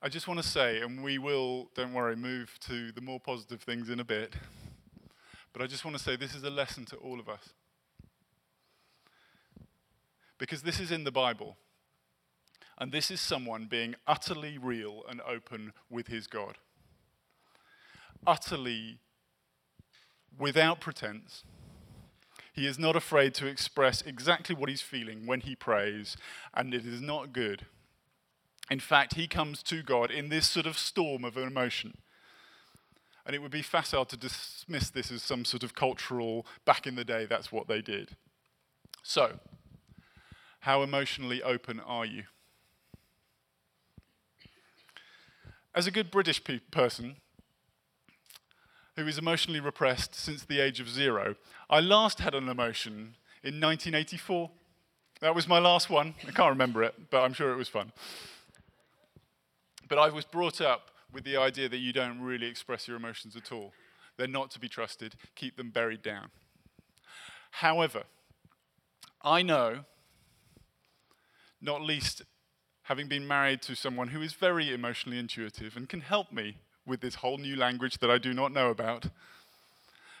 I 0.00 0.08
just 0.08 0.28
want 0.28 0.40
to 0.42 0.46
say, 0.46 0.80
and 0.80 1.02
we 1.02 1.18
will, 1.18 1.70
don't 1.74 1.94
worry, 1.94 2.16
move 2.16 2.58
to 2.66 2.92
the 2.92 3.00
more 3.00 3.18
positive 3.18 3.62
things 3.62 3.88
in 3.88 4.00
a 4.00 4.04
bit, 4.04 4.34
but 5.54 5.62
I 5.62 5.66
just 5.66 5.84
want 5.84 5.96
to 5.96 6.02
say 6.02 6.16
this 6.16 6.34
is 6.34 6.42
a 6.42 6.50
lesson 6.50 6.84
to 6.86 6.96
all 6.96 7.20
of 7.20 7.28
us. 7.28 7.50
Because 10.36 10.62
this 10.62 10.80
is 10.80 10.90
in 10.90 11.04
the 11.04 11.12
Bible. 11.12 11.56
And 12.76 12.90
this 12.90 13.08
is 13.08 13.20
someone 13.20 13.66
being 13.66 13.94
utterly 14.06 14.58
real 14.58 15.04
and 15.08 15.20
open 15.20 15.72
with 15.88 16.08
his 16.08 16.26
God. 16.26 16.58
Utterly 18.26 18.98
without 20.36 20.80
pretense. 20.80 21.44
He 22.52 22.66
is 22.66 22.78
not 22.78 22.96
afraid 22.96 23.32
to 23.34 23.46
express 23.46 24.02
exactly 24.02 24.56
what 24.56 24.68
he's 24.68 24.82
feeling 24.82 25.24
when 25.24 25.40
he 25.40 25.54
prays, 25.54 26.16
and 26.52 26.74
it 26.74 26.84
is 26.84 27.00
not 27.00 27.32
good. 27.32 27.66
In 28.70 28.80
fact, 28.80 29.14
he 29.14 29.28
comes 29.28 29.62
to 29.64 29.82
God 29.82 30.10
in 30.10 30.30
this 30.30 30.48
sort 30.48 30.66
of 30.66 30.78
storm 30.78 31.24
of 31.24 31.36
emotion. 31.36 31.98
And 33.26 33.34
it 33.34 33.40
would 33.40 33.50
be 33.50 33.62
facile 33.62 34.04
to 34.04 34.16
dismiss 34.16 34.90
this 34.90 35.10
as 35.10 35.22
some 35.22 35.44
sort 35.44 35.62
of 35.62 35.74
cultural, 35.74 36.46
back 36.64 36.86
in 36.86 36.94
the 36.94 37.04
day, 37.04 37.26
that's 37.26 37.50
what 37.50 37.68
they 37.68 37.80
did. 37.80 38.16
So, 39.02 39.38
how 40.60 40.82
emotionally 40.82 41.42
open 41.42 41.80
are 41.80 42.04
you? 42.04 42.24
As 45.74 45.86
a 45.86 45.90
good 45.90 46.10
British 46.10 46.42
pe- 46.42 46.60
person 46.70 47.16
who 48.96 49.06
is 49.06 49.18
emotionally 49.18 49.60
repressed 49.60 50.14
since 50.14 50.44
the 50.44 50.60
age 50.60 50.78
of 50.78 50.88
zero, 50.88 51.34
I 51.68 51.80
last 51.80 52.20
had 52.20 52.34
an 52.34 52.48
emotion 52.48 53.16
in 53.42 53.60
1984. 53.60 54.50
That 55.20 55.34
was 55.34 55.48
my 55.48 55.58
last 55.58 55.90
one. 55.90 56.14
I 56.26 56.30
can't 56.30 56.50
remember 56.50 56.82
it, 56.82 57.10
but 57.10 57.22
I'm 57.22 57.32
sure 57.32 57.52
it 57.52 57.56
was 57.56 57.68
fun. 57.68 57.92
But 59.88 59.98
I 59.98 60.10
was 60.10 60.24
brought 60.24 60.60
up 60.60 60.90
with 61.14 61.24
the 61.24 61.36
idea 61.36 61.68
that 61.68 61.78
you 61.78 61.92
don't 61.92 62.20
really 62.20 62.46
express 62.46 62.88
your 62.88 62.96
emotions 62.96 63.36
at 63.36 63.52
all. 63.52 63.72
They're 64.16 64.26
not 64.26 64.50
to 64.50 64.60
be 64.60 64.68
trusted, 64.68 65.14
keep 65.36 65.56
them 65.56 65.70
buried 65.70 66.02
down. 66.02 66.30
However, 67.52 68.02
I 69.22 69.42
know, 69.42 69.84
not 71.60 71.80
least 71.80 72.22
having 72.82 73.08
been 73.08 73.26
married 73.26 73.62
to 73.62 73.74
someone 73.74 74.08
who 74.08 74.20
is 74.20 74.34
very 74.34 74.74
emotionally 74.74 75.18
intuitive 75.18 75.76
and 75.76 75.88
can 75.88 76.02
help 76.02 76.32
me 76.32 76.58
with 76.86 77.00
this 77.00 77.16
whole 77.16 77.38
new 77.38 77.56
language 77.56 77.98
that 77.98 78.10
I 78.10 78.18
do 78.18 78.34
not 78.34 78.52
know 78.52 78.70
about. 78.70 79.06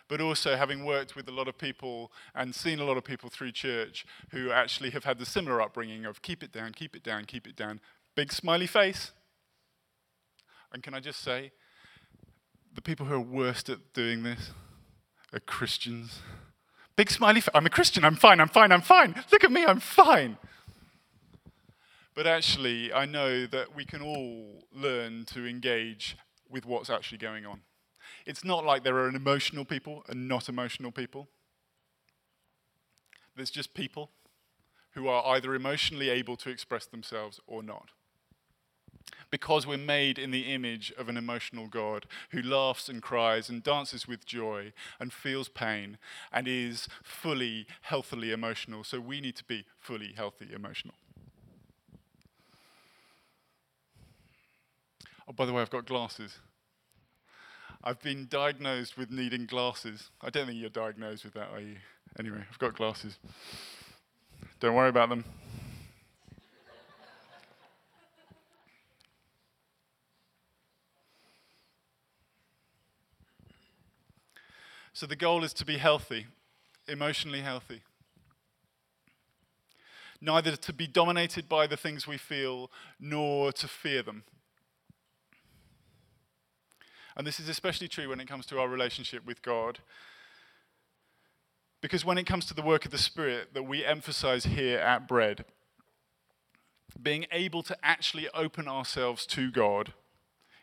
But 0.08 0.20
also 0.20 0.56
having 0.56 0.84
worked 0.84 1.16
with 1.16 1.28
a 1.28 1.32
lot 1.32 1.48
of 1.48 1.58
people 1.58 2.12
and 2.34 2.54
seen 2.54 2.78
a 2.78 2.84
lot 2.84 2.96
of 2.96 3.04
people 3.04 3.30
through 3.30 3.52
church 3.52 4.06
who 4.30 4.50
actually 4.50 4.90
have 4.90 5.04
had 5.04 5.18
the 5.18 5.26
similar 5.26 5.60
upbringing 5.60 6.04
of 6.04 6.22
keep 6.22 6.42
it 6.42 6.52
down, 6.52 6.72
keep 6.72 6.94
it 6.94 7.02
down, 7.02 7.24
keep 7.24 7.46
it 7.46 7.56
down. 7.56 7.80
Big 8.14 8.32
smiley 8.32 8.66
face. 8.66 9.12
And 10.74 10.82
can 10.82 10.92
I 10.92 10.98
just 10.98 11.20
say, 11.20 11.52
the 12.74 12.82
people 12.82 13.06
who 13.06 13.14
are 13.14 13.20
worst 13.20 13.68
at 13.68 13.92
doing 13.92 14.24
this 14.24 14.50
are 15.32 15.38
Christians. 15.38 16.18
Big 16.96 17.10
smiley 17.10 17.40
face. 17.40 17.54
I'm 17.54 17.64
a 17.64 17.70
Christian. 17.70 18.04
I'm 18.04 18.16
fine. 18.16 18.40
I'm 18.40 18.48
fine. 18.48 18.72
I'm 18.72 18.80
fine. 18.80 19.14
Look 19.30 19.44
at 19.44 19.52
me. 19.52 19.64
I'm 19.64 19.78
fine. 19.78 20.36
But 22.16 22.26
actually, 22.26 22.92
I 22.92 23.06
know 23.06 23.46
that 23.46 23.76
we 23.76 23.84
can 23.84 24.02
all 24.02 24.64
learn 24.72 25.26
to 25.26 25.46
engage 25.46 26.16
with 26.50 26.66
what's 26.66 26.90
actually 26.90 27.18
going 27.18 27.46
on. 27.46 27.60
It's 28.26 28.44
not 28.44 28.64
like 28.64 28.82
there 28.82 28.96
are 28.96 29.08
emotional 29.08 29.64
people 29.64 30.02
and 30.08 30.26
not 30.26 30.48
emotional 30.48 30.90
people. 30.90 31.28
There's 33.36 33.50
just 33.50 33.74
people 33.74 34.10
who 34.94 35.06
are 35.06 35.24
either 35.36 35.54
emotionally 35.54 36.10
able 36.10 36.36
to 36.38 36.50
express 36.50 36.84
themselves 36.86 37.38
or 37.46 37.62
not. 37.62 37.90
Because 39.30 39.66
we're 39.66 39.78
made 39.78 40.18
in 40.18 40.30
the 40.30 40.52
image 40.54 40.92
of 40.96 41.08
an 41.08 41.16
emotional 41.16 41.66
God 41.66 42.06
who 42.30 42.40
laughs 42.40 42.88
and 42.88 43.02
cries 43.02 43.48
and 43.48 43.62
dances 43.62 44.06
with 44.06 44.24
joy 44.24 44.72
and 45.00 45.12
feels 45.12 45.48
pain 45.48 45.98
and 46.32 46.46
is 46.46 46.88
fully, 47.02 47.66
healthily 47.82 48.30
emotional. 48.30 48.84
So 48.84 49.00
we 49.00 49.20
need 49.20 49.36
to 49.36 49.44
be 49.44 49.64
fully 49.78 50.12
healthy 50.16 50.50
emotional. 50.54 50.94
Oh, 55.26 55.32
by 55.32 55.46
the 55.46 55.52
way, 55.52 55.62
I've 55.62 55.70
got 55.70 55.86
glasses. 55.86 56.38
I've 57.82 58.00
been 58.00 58.26
diagnosed 58.30 58.96
with 58.96 59.10
needing 59.10 59.46
glasses. 59.46 60.10
I 60.22 60.30
don't 60.30 60.46
think 60.46 60.58
you're 60.58 60.70
diagnosed 60.70 61.24
with 61.24 61.34
that, 61.34 61.48
are 61.52 61.60
you? 61.60 61.76
Anyway, 62.18 62.44
I've 62.50 62.58
got 62.58 62.74
glasses. 62.74 63.18
Don't 64.60 64.74
worry 64.74 64.88
about 64.88 65.08
them. 65.08 65.24
So 74.94 75.06
the 75.06 75.16
goal 75.16 75.42
is 75.42 75.52
to 75.54 75.64
be 75.64 75.78
healthy, 75.78 76.28
emotionally 76.86 77.40
healthy. 77.40 77.82
Neither 80.20 80.54
to 80.54 80.72
be 80.72 80.86
dominated 80.86 81.48
by 81.48 81.66
the 81.66 81.76
things 81.76 82.06
we 82.06 82.16
feel, 82.16 82.70
nor 83.00 83.50
to 83.52 83.66
fear 83.66 84.02
them. 84.02 84.22
And 87.16 87.26
this 87.26 87.40
is 87.40 87.48
especially 87.48 87.88
true 87.88 88.08
when 88.08 88.20
it 88.20 88.28
comes 88.28 88.46
to 88.46 88.60
our 88.60 88.68
relationship 88.68 89.26
with 89.26 89.42
God. 89.42 89.80
Because 91.80 92.04
when 92.04 92.16
it 92.16 92.24
comes 92.24 92.46
to 92.46 92.54
the 92.54 92.62
work 92.62 92.84
of 92.84 92.92
the 92.92 92.98
Spirit 92.98 93.52
that 93.52 93.64
we 93.64 93.84
emphasize 93.84 94.44
here 94.44 94.78
at 94.78 95.08
Bread, 95.08 95.44
being 97.02 97.26
able 97.32 97.64
to 97.64 97.76
actually 97.82 98.28
open 98.32 98.68
ourselves 98.68 99.26
to 99.26 99.50
God 99.50 99.92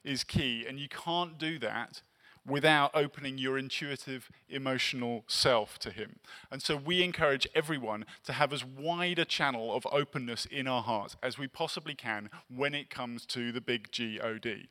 is 0.05 0.23
key. 0.23 0.65
And 0.67 0.79
you 0.79 0.87
can't 0.87 1.37
do 1.37 1.59
that 1.59 2.01
without 2.45 2.91
opening 2.93 3.37
your 3.37 3.57
intuitive, 3.57 4.29
emotional 4.49 5.23
self 5.27 5.77
to 5.79 5.91
Him. 5.91 6.17
And 6.49 6.61
so 6.61 6.75
we 6.75 7.03
encourage 7.03 7.47
everyone 7.53 8.05
to 8.23 8.33
have 8.33 8.51
as 8.53 8.65
wide 8.65 9.19
a 9.19 9.25
channel 9.25 9.75
of 9.75 9.87
openness 9.91 10.45
in 10.45 10.67
our 10.67 10.81
hearts 10.81 11.15
as 11.21 11.37
we 11.37 11.47
possibly 11.47 11.95
can 11.95 12.29
when 12.49 12.73
it 12.73 12.89
comes 12.89 13.25
to 13.27 13.51
the 13.51 13.61
big 13.61 13.91
G 13.91 14.19
O 14.19 14.37
D 14.37 14.69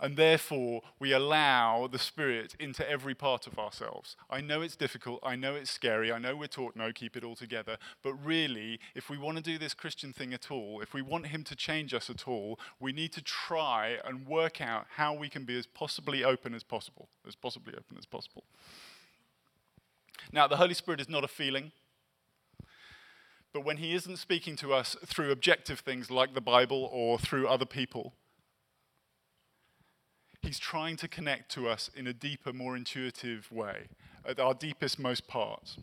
and 0.00 0.16
therefore 0.16 0.82
we 0.98 1.12
allow 1.12 1.86
the 1.86 1.98
Spirit 1.98 2.54
into 2.58 2.88
every 2.88 3.14
part 3.14 3.46
of 3.46 3.58
ourselves. 3.58 4.16
I 4.28 4.40
know 4.40 4.62
it's 4.62 4.76
difficult, 4.76 5.20
I 5.22 5.36
know 5.36 5.54
it's 5.54 5.70
scary, 5.70 6.10
I 6.10 6.18
know 6.18 6.34
we're 6.34 6.46
taught 6.46 6.74
no, 6.74 6.92
keep 6.92 7.16
it 7.16 7.24
all 7.24 7.36
together, 7.36 7.76
but 8.02 8.14
really, 8.14 8.80
if 8.94 9.10
we 9.10 9.18
want 9.18 9.36
to 9.36 9.42
do 9.42 9.58
this 9.58 9.74
Christian 9.74 10.12
thing 10.12 10.32
at 10.32 10.50
all, 10.50 10.80
if 10.80 10.94
we 10.94 11.02
want 11.02 11.28
Him 11.28 11.44
to 11.44 11.54
change 11.54 11.92
us 11.92 12.08
at 12.08 12.26
all, 12.26 12.58
we 12.80 12.92
need 12.92 13.12
to 13.12 13.22
try 13.22 13.98
and 14.04 14.26
work 14.26 14.60
out 14.60 14.86
how 14.96 15.12
we 15.12 15.28
can 15.28 15.44
be 15.44 15.58
as 15.58 15.66
possibly 15.66 16.24
open 16.24 16.54
as 16.54 16.62
possible, 16.62 17.08
as 17.26 17.34
possibly 17.34 17.74
open 17.74 17.96
as 17.98 18.06
possible. 18.06 18.44
Now, 20.32 20.46
the 20.46 20.56
Holy 20.56 20.74
Spirit 20.74 21.00
is 21.00 21.08
not 21.08 21.24
a 21.24 21.28
feeling. 21.28 21.72
But 23.52 23.64
when 23.64 23.78
he 23.78 23.94
isn't 23.94 24.18
speaking 24.18 24.54
to 24.56 24.72
us 24.72 24.96
through 25.04 25.32
objective 25.32 25.80
things 25.80 26.10
like 26.10 26.34
the 26.34 26.40
Bible 26.40 26.88
or 26.92 27.18
through 27.18 27.48
other 27.48 27.66
people, 27.66 28.14
He's 30.42 30.58
trying 30.58 30.96
to 30.96 31.08
connect 31.08 31.50
to 31.52 31.68
us 31.68 31.90
in 31.94 32.06
a 32.06 32.12
deeper, 32.12 32.52
more 32.52 32.76
intuitive 32.76 33.50
way, 33.52 33.88
at 34.26 34.40
our 34.40 34.54
deepest, 34.54 34.98
most 34.98 35.28
parts. 35.28 35.78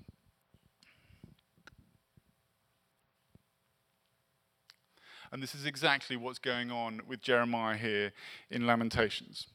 And 5.32 5.44
this 5.44 5.54
is 5.54 5.66
exactly 5.66 6.16
what's 6.16 6.40
going 6.40 6.72
on 6.72 7.02
with 7.08 7.22
Jeremiah 7.22 7.78
here 7.78 8.14
in 8.50 8.66
Lamentations. 8.66 9.48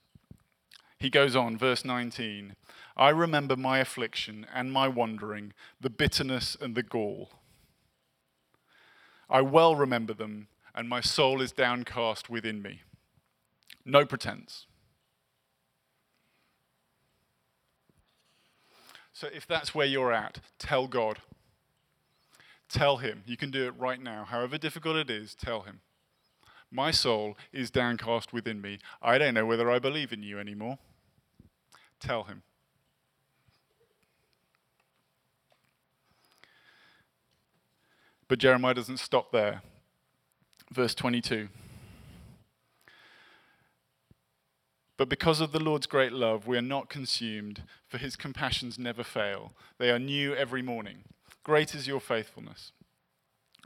He 0.98 1.10
goes 1.10 1.34
on, 1.34 1.58
verse 1.58 1.84
19 1.84 2.54
I 2.96 3.08
remember 3.08 3.56
my 3.56 3.78
affliction 3.78 4.46
and 4.54 4.70
my 4.70 4.86
wandering, 4.86 5.52
the 5.80 5.90
bitterness 5.90 6.56
and 6.60 6.74
the 6.74 6.82
gall. 6.82 7.30
I 9.28 9.40
well 9.40 9.74
remember 9.74 10.12
them, 10.12 10.48
and 10.74 10.88
my 10.88 11.00
soul 11.00 11.40
is 11.40 11.52
downcast 11.52 12.28
within 12.28 12.60
me. 12.60 12.82
No 13.84 14.04
pretense. 14.04 14.66
So 19.22 19.28
if 19.32 19.46
that's 19.46 19.72
where 19.72 19.86
you're 19.86 20.12
at, 20.12 20.40
tell 20.58 20.88
God. 20.88 21.18
Tell 22.68 22.96
Him. 22.96 23.22
You 23.24 23.36
can 23.36 23.52
do 23.52 23.68
it 23.68 23.74
right 23.78 24.02
now. 24.02 24.24
However 24.24 24.58
difficult 24.58 24.96
it 24.96 25.08
is, 25.10 25.36
tell 25.36 25.60
Him. 25.60 25.78
My 26.72 26.90
soul 26.90 27.38
is 27.52 27.70
downcast 27.70 28.32
within 28.32 28.60
me. 28.60 28.80
I 29.00 29.18
don't 29.18 29.34
know 29.34 29.46
whether 29.46 29.70
I 29.70 29.78
believe 29.78 30.12
in 30.12 30.24
you 30.24 30.40
anymore. 30.40 30.78
Tell 32.00 32.24
Him. 32.24 32.42
But 38.26 38.40
Jeremiah 38.40 38.74
doesn't 38.74 38.98
stop 38.98 39.30
there. 39.30 39.62
Verse 40.72 40.96
22. 40.96 41.48
But 45.02 45.08
because 45.08 45.40
of 45.40 45.50
the 45.50 45.58
Lord's 45.58 45.88
great 45.88 46.12
love, 46.12 46.46
we 46.46 46.56
are 46.56 46.62
not 46.62 46.88
consumed, 46.88 47.64
for 47.88 47.98
his 47.98 48.14
compassions 48.14 48.78
never 48.78 49.02
fail. 49.02 49.52
They 49.76 49.90
are 49.90 49.98
new 49.98 50.32
every 50.32 50.62
morning. 50.62 51.02
Great 51.42 51.74
is 51.74 51.88
your 51.88 51.98
faithfulness. 51.98 52.70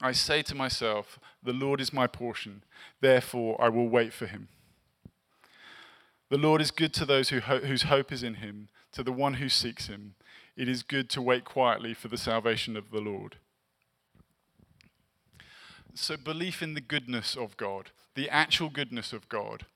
I 0.01 0.13
say 0.13 0.41
to 0.41 0.55
myself, 0.55 1.19
The 1.43 1.53
Lord 1.53 1.79
is 1.79 1.93
my 1.93 2.07
portion, 2.07 2.65
therefore 3.03 3.63
I 3.63 3.69
will 3.69 3.87
wait 3.87 4.15
for 4.15 4.25
him. 4.25 4.49
The 6.31 6.39
Lord 6.39 6.63
is 6.63 6.71
good 6.71 6.95
to 6.95 7.05
those 7.05 7.29
who 7.29 7.41
ho- 7.41 7.61
whose 7.61 7.83
hope 7.83 8.13
is 8.13 8.23
in 8.23 8.37
him, 8.37 8.71
to 8.93 9.03
the 9.03 9.13
one 9.13 9.35
who 9.35 9.51
seeks 9.51 9.89
him. 9.89 10.15
It 10.57 10.71
is 10.71 10.83
good 10.83 11.11
to 11.11 11.21
wait 11.21 11.45
quietly 11.45 11.93
for 11.93 12.09
the 12.09 12.17
salvation 12.17 12.79
of 12.79 12.91
the 12.91 13.01
Lord. 13.01 13.37
So, 15.93 16.17
belief 16.17 16.63
in 16.63 16.73
the 16.73 16.81
goodness 16.81 17.37
of 17.37 17.59
God, 17.59 17.91
the 18.15 18.31
actual 18.31 18.71
goodness 18.71 19.13
of 19.13 19.29
God, 19.29 19.67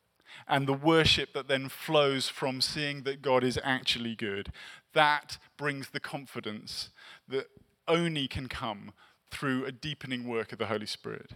and 0.49 0.67
the 0.67 0.73
worship 0.73 1.33
that 1.35 1.49
then 1.49 1.69
flows 1.69 2.29
from 2.29 2.61
seeing 2.61 3.03
that 3.03 3.23
God 3.23 3.45
is 3.45 3.59
actually 3.63 4.15
good, 4.15 4.53
that 4.93 5.39
brings 5.57 5.91
the 5.91 6.01
confidence 6.01 6.91
that 7.29 7.47
only 7.87 8.29
can 8.29 8.49
come 8.49 8.93
through 9.31 9.65
a 9.65 9.73
deepening 9.73 10.27
work 10.27 10.53
of 10.53 10.59
the 10.59 10.67
Holy 10.67 10.87
Spirit. 10.87 11.33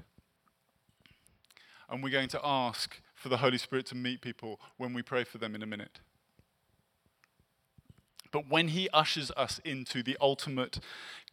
And 1.89 2.03
we're 2.03 2.11
going 2.11 2.29
to 2.29 2.41
ask 2.43 3.01
for 3.15 3.29
the 3.29 3.37
Holy 3.39 3.59
Spirit 3.59 3.87
to 3.87 3.95
meet 3.95 4.21
people 4.21 4.61
when 4.77 4.93
we 4.95 5.03
pray 5.03 5.25
for 5.25 5.39
them 5.39 5.55
in 5.55 5.63
a 5.63 5.67
minute. 5.67 6.01
But 8.33 8.49
when 8.49 8.69
He 8.69 8.89
ushers 8.91 9.31
us 9.37 9.61
into 9.65 10.03
the 10.03 10.17
ultimate 10.21 10.81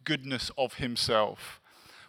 goodness 0.04 0.50
of 0.56 0.74
Himself, 0.74 1.60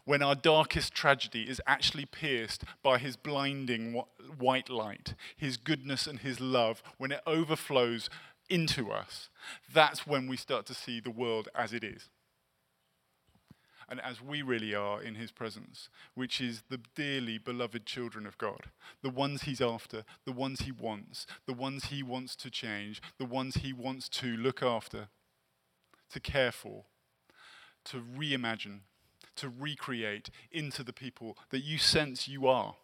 when 0.06 0.22
our 0.22 0.36
darkest 0.36 0.94
tragedy 0.94 1.44
is 1.44 1.62
actually 1.66 2.06
pierced 2.06 2.64
by 2.82 2.98
his 2.98 3.16
blinding 3.16 4.04
white 4.38 4.70
light, 4.70 5.16
his 5.38 5.58
goodness 5.58 6.08
and 6.08 6.20
his 6.20 6.40
love, 6.40 6.84
when 6.98 7.12
it 7.12 7.22
overflows 7.26 8.10
into 8.50 8.92
us, 8.92 9.30
that's 9.72 10.06
when 10.06 10.28
we 10.28 10.36
start 10.36 10.66
to 10.66 10.74
see 10.74 11.00
the 11.00 11.12
world 11.12 11.48
as 11.56 11.74
it 11.74 11.84
is. 11.84 12.10
And 13.90 14.00
as 14.02 14.22
we 14.22 14.42
really 14.42 14.74
are 14.74 15.02
in 15.02 15.16
his 15.16 15.32
presence, 15.32 15.90
which 16.16 16.42
is 16.42 16.64
the 16.70 16.80
dearly 16.96 17.38
beloved 17.38 17.86
children 17.86 18.26
of 18.26 18.38
God, 18.38 18.72
the 19.02 19.10
ones 19.10 19.44
he's 19.44 19.62
after, 19.62 20.04
the 20.26 20.32
ones 20.32 20.62
he 20.62 20.72
wants, 20.72 21.28
the 21.46 21.54
ones 21.54 21.86
he 21.86 22.02
wants 22.02 22.36
to 22.38 22.50
change, 22.50 23.02
the 23.18 23.26
ones 23.26 23.56
he 23.56 23.74
wants 23.74 24.10
to 24.10 24.36
look 24.38 24.64
after, 24.64 25.10
to 26.10 26.20
care 26.20 26.52
for, 26.52 26.86
to 27.86 27.98
reimagine, 27.98 28.80
to 29.38 29.50
recreate 29.50 30.30
into 30.52 30.84
the 30.84 30.94
people 30.94 31.38
that 31.50 31.64
you 31.64 31.78
sense 31.78 32.28
you 32.28 32.48
are. 32.48 32.76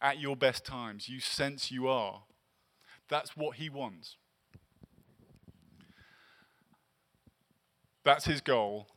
At 0.00 0.20
your 0.20 0.36
best 0.36 0.64
times, 0.64 1.08
you 1.08 1.20
sense 1.20 1.70
you 1.70 1.88
are. 1.88 2.22
That's 3.08 3.36
what 3.36 3.56
he 3.56 3.68
wants. 3.68 4.16
That's 8.04 8.26
his 8.26 8.40
goal, 8.40 8.88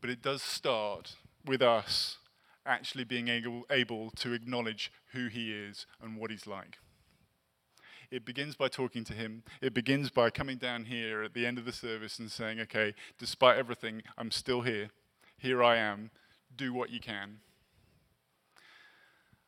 but 0.00 0.10
it 0.10 0.20
does 0.20 0.42
start 0.42 1.14
with 1.44 1.62
us 1.62 2.18
actually 2.66 3.04
being 3.04 3.28
able, 3.28 3.64
able 3.70 4.10
to 4.10 4.32
acknowledge 4.32 4.92
who 5.12 5.28
he 5.28 5.52
is 5.52 5.86
and 6.02 6.18
what 6.18 6.30
he's 6.30 6.46
like. 6.46 6.78
It 8.10 8.24
begins 8.24 8.56
by 8.56 8.68
talking 8.68 9.04
to 9.04 9.12
him. 9.12 9.42
It 9.60 9.74
begins 9.74 10.10
by 10.10 10.30
coming 10.30 10.58
down 10.58 10.86
here 10.86 11.22
at 11.22 11.34
the 11.34 11.46
end 11.46 11.58
of 11.58 11.64
the 11.64 11.72
service 11.72 12.18
and 12.18 12.30
saying, 12.30 12.60
okay, 12.60 12.94
despite 13.18 13.58
everything, 13.58 14.02
I'm 14.16 14.30
still 14.30 14.62
here. 14.62 14.90
Here 15.38 15.62
I 15.62 15.76
am, 15.76 16.10
do 16.54 16.74
what 16.74 16.90
you 16.90 17.00
can. 17.00 17.38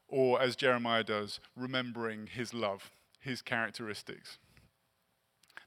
Or, 0.09 0.41
as 0.41 0.57
Jeremiah 0.57 1.05
does, 1.05 1.41
remembering 1.57 2.29
his 2.29 2.55
love, 2.55 2.91
his 3.21 3.43
characteristics. 3.43 4.39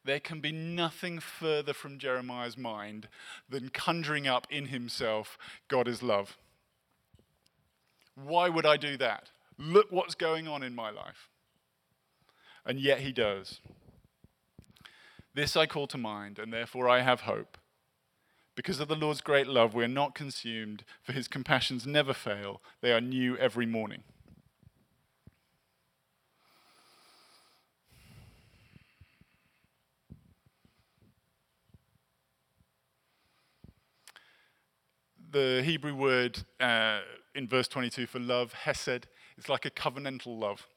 There 0.06 0.20
can 0.20 0.42
be 0.42 0.52
nothing 0.52 1.20
further 1.20 1.74
from 1.74 1.98
Jeremiah's 1.98 2.58
mind 2.58 3.08
than 3.50 3.70
conjuring 3.70 4.28
up 4.28 4.48
in 4.50 4.68
himself 4.68 5.38
God 5.68 5.88
is 5.88 6.04
love. 6.04 6.38
Why 8.16 8.50
would 8.50 8.66
I 8.66 8.78
do 8.78 8.98
that? 8.98 9.30
Look 9.58 9.92
what's 9.92 10.16
going 10.16 10.48
on 10.48 10.64
in 10.64 10.76
my 10.76 10.90
life. 10.90 11.30
And 12.66 12.80
yet 12.80 13.00
he 13.00 13.12
does. 13.12 13.60
This 15.34 15.56
I 15.58 15.66
call 15.66 15.88
to 15.88 15.98
mind, 15.98 16.38
and 16.38 16.54
therefore 16.54 16.88
I 16.88 17.02
have 17.02 17.22
hope. 17.22 17.58
Because 18.56 18.80
of 18.80 18.88
the 18.88 18.96
Lord's 18.96 19.22
great 19.22 19.48
love, 19.48 19.74
we 19.74 19.84
are 19.84 19.88
not 19.88 20.14
consumed, 20.14 20.84
for 21.02 21.12
his 21.12 21.28
compassions 21.28 21.88
never 21.88 22.14
fail. 22.14 22.62
They 22.82 22.92
are 22.92 23.02
new 23.02 23.36
every 23.38 23.66
morning. 23.66 24.04
The 35.32 35.64
Hebrew 35.66 35.96
word 35.96 36.44
uh, 36.60 37.00
in 37.34 37.48
verse 37.48 37.68
22 37.68 38.06
for 38.06 38.20
love, 38.20 38.54
hesed, 38.54 39.08
is 39.36 39.50
like 39.50 39.66
a 39.66 39.72
covenantal 39.72 40.40
love. 40.40 40.68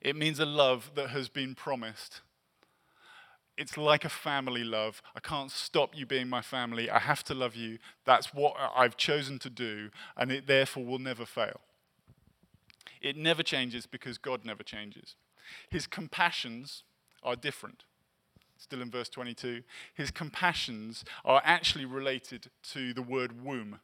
It 0.00 0.14
means 0.14 0.38
a 0.38 0.46
love 0.46 0.92
that 0.94 1.10
has 1.10 1.28
been 1.28 1.56
promised 1.56 2.20
it's 3.60 3.76
like 3.76 4.06
a 4.06 4.08
family 4.08 4.64
love. 4.64 5.02
I 5.14 5.20
can't 5.20 5.50
stop 5.50 5.94
you 5.94 6.06
being 6.06 6.30
my 6.30 6.40
family. 6.40 6.88
I 6.88 6.98
have 6.98 7.22
to 7.24 7.34
love 7.34 7.54
you. 7.54 7.78
That's 8.06 8.32
what 8.32 8.56
I've 8.74 8.96
chosen 8.96 9.38
to 9.40 9.50
do, 9.50 9.90
and 10.16 10.32
it 10.32 10.46
therefore 10.46 10.82
will 10.82 10.98
never 10.98 11.26
fail. 11.26 11.60
It 13.02 13.18
never 13.18 13.42
changes 13.42 13.84
because 13.84 14.16
God 14.16 14.46
never 14.46 14.62
changes. 14.62 15.14
His 15.68 15.86
compassions 15.86 16.84
are 17.22 17.36
different. 17.36 17.84
Still 18.56 18.80
in 18.80 18.90
verse 18.90 19.10
22, 19.10 19.62
his 19.92 20.10
compassions 20.10 21.04
are 21.22 21.42
actually 21.44 21.84
related 21.84 22.48
to 22.72 22.94
the 22.94 23.02
word 23.02 23.44
womb, 23.44 23.80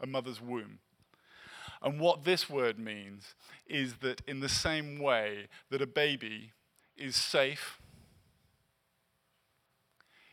a 0.00 0.06
mother's 0.06 0.40
womb. 0.40 0.78
And 1.82 1.98
what 1.98 2.22
this 2.22 2.48
word 2.48 2.78
means 2.78 3.34
is 3.66 3.96
that 4.02 4.22
in 4.28 4.38
the 4.38 4.48
same 4.48 5.00
way 5.00 5.48
that 5.70 5.82
a 5.82 5.86
baby 5.86 6.52
is 6.96 7.16
safe 7.16 7.80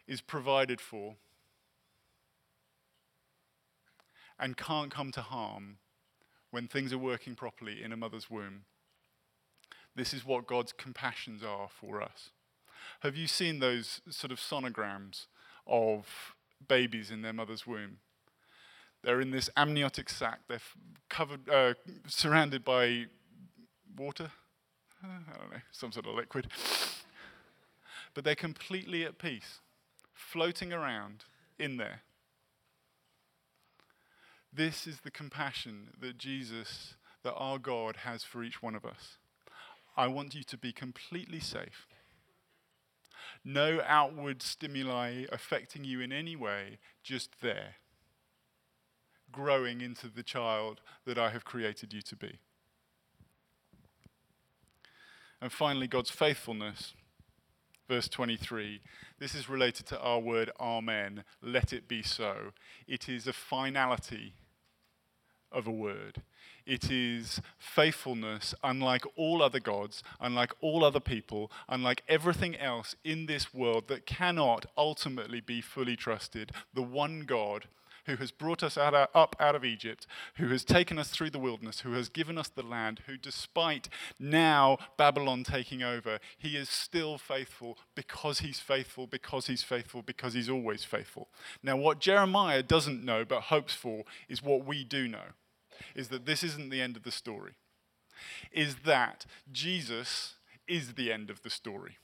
is 0.08 0.22
provided 0.22 0.82
for 0.82 1.16
and 4.40 4.58
can't 4.58 4.92
come 4.92 5.12
to 5.12 5.22
harm 5.22 5.78
when 6.50 6.68
things 6.68 6.92
are 6.92 6.98
working 6.98 7.36
properly 7.36 7.82
in 7.84 7.94
a 7.94 7.98
mother's 7.98 8.30
womb. 8.30 8.64
This 9.96 10.14
is 10.14 10.26
what 10.26 10.48
God's 10.48 10.74
compassions 10.74 11.44
are 11.44 11.70
for 11.70 12.02
us. 12.02 12.32
Have 13.02 13.16
you 13.16 13.28
seen 13.28 13.60
those 13.60 14.02
sort 14.10 14.32
of 14.32 14.40
sonograms 14.40 15.28
of 15.68 16.36
babies 16.68 17.12
in 17.12 17.22
their 17.22 17.34
mother's 17.34 17.68
womb? 17.68 17.98
They're 19.04 19.22
in 19.22 19.32
this 19.32 19.50
amniotic 19.56 20.10
sac. 20.10 20.42
They're 20.48 20.60
covered, 21.10 21.50
uh, 21.50 21.74
surrounded 22.08 22.64
by 22.64 23.06
water. 23.98 24.32
I 25.04 25.38
don't 25.38 25.52
know, 25.52 25.58
some 25.72 25.92
sort 25.92 26.08
of 26.08 26.16
liquid. 26.16 26.48
But 28.14 28.26
they're 28.26 28.36
completely 28.36 29.06
at 29.06 29.18
peace 29.18 29.62
floating 30.22 30.72
around 30.72 31.26
in 31.60 31.78
there. 31.78 32.02
This 34.54 34.86
is 34.86 35.02
the 35.02 35.12
compassion 35.12 35.90
that 36.00 36.18
Jesus, 36.18 36.96
that 37.24 37.34
our 37.34 37.58
God 37.58 37.98
has 37.98 38.24
for 38.24 38.44
each 38.44 38.62
one 38.62 38.76
of 38.76 38.86
us. 38.86 39.18
I 39.96 40.08
want 40.08 40.36
you 40.36 40.44
to 40.44 40.58
be 40.58 40.72
completely 40.72 41.40
safe. 41.40 41.88
No 43.44 43.82
outward 43.86 44.42
stimuli 44.42 45.26
affecting 45.32 45.84
you 45.84 46.02
in 46.02 46.12
any 46.12 46.36
way, 46.36 46.80
just 47.04 47.42
there. 47.42 47.76
Growing 49.32 49.82
into 49.82 50.08
the 50.10 50.24
child 50.24 50.82
that 51.06 51.18
I 51.18 51.30
have 51.30 51.46
created 51.46 51.94
you 51.94 52.02
to 52.02 52.16
be. 52.16 52.40
And 55.42 55.52
finally, 55.52 55.88
God's 55.88 56.12
faithfulness 56.12 56.94
verse 57.92 58.08
23. 58.08 58.80
This 59.20 59.36
is 59.36 59.50
related 59.50 59.86
to 59.88 60.00
our 60.00 60.18
word 60.18 60.50
Amen. 60.62 61.26
Let 61.42 61.74
it 61.74 61.90
be 61.90 62.02
so. 62.02 62.54
It 62.88 63.10
is 63.10 63.28
a 63.28 63.34
finality 63.34 64.34
of 65.52 65.68
a 65.68 65.72
word. 65.72 66.22
It 66.66 66.90
is 66.90 67.42
faithfulness, 67.58 68.56
unlike 68.64 69.04
all 69.18 69.42
other 69.42 69.60
gods, 69.60 70.04
unlike 70.22 70.54
all 70.62 70.86
other 70.86 71.02
people, 71.02 71.52
unlike 71.68 72.04
everything 72.08 72.56
else 72.56 72.96
in 73.04 73.26
this 73.26 73.54
world 73.54 73.90
that 73.90 74.06
cannot 74.06 74.68
ultimately 74.78 75.42
be 75.42 75.60
fully 75.60 75.98
trusted. 75.98 76.54
The 76.74 76.82
one 76.82 77.26
God 77.28 77.68
who 78.06 78.16
has 78.18 78.32
brought 78.32 78.64
us 78.64 78.78
out, 78.78 78.94
up 79.14 79.36
out 79.40 79.56
of 79.56 79.66
Egypt, 79.66 80.08
who 80.36 80.48
has 80.50 80.64
taken 80.64 80.98
us 80.98 81.10
through 81.10 81.30
the 81.30 81.40
wilderness, 81.40 81.82
who 81.82 81.94
has 81.94 82.10
given 82.10 82.38
us 82.38 82.50
the 82.50 82.64
land, 82.64 83.02
who, 83.08 83.18
despite 83.18 83.90
now 84.20 84.78
Babylon 84.98 85.44
taking 85.44 85.84
over, 85.84 86.20
he 86.38 86.58
is 86.58 86.70
still 86.70 87.18
faithful 87.18 87.78
because 87.96 88.40
he's 88.40 88.60
faithful, 88.60 89.08
because 89.08 89.48
he's 89.48 89.64
faithful, 89.64 90.02
because 90.02 90.34
he's 90.34 90.50
always 90.50 90.84
faithful. 90.84 91.30
Now, 91.64 91.78
what 91.78 92.00
Jeremiah 92.00 92.64
doesn't 92.64 93.04
know 93.04 93.26
but 93.26 93.44
hopes 93.44 93.74
for 93.74 94.04
is 94.28 94.44
what 94.44 94.66
we 94.66 94.84
do 94.84 95.08
know 95.08 95.36
is 95.96 96.10
that 96.10 96.26
this 96.26 96.44
isn't 96.44 96.70
the 96.70 96.82
end 96.82 96.96
of 96.96 97.04
the 97.04 97.12
story, 97.12 97.54
is 98.52 98.78
that 98.86 99.26
Jesus 99.52 100.36
is 100.68 100.94
the 100.94 101.12
end 101.12 101.30
of 101.30 101.42
the 101.42 101.50
story. 101.50 101.98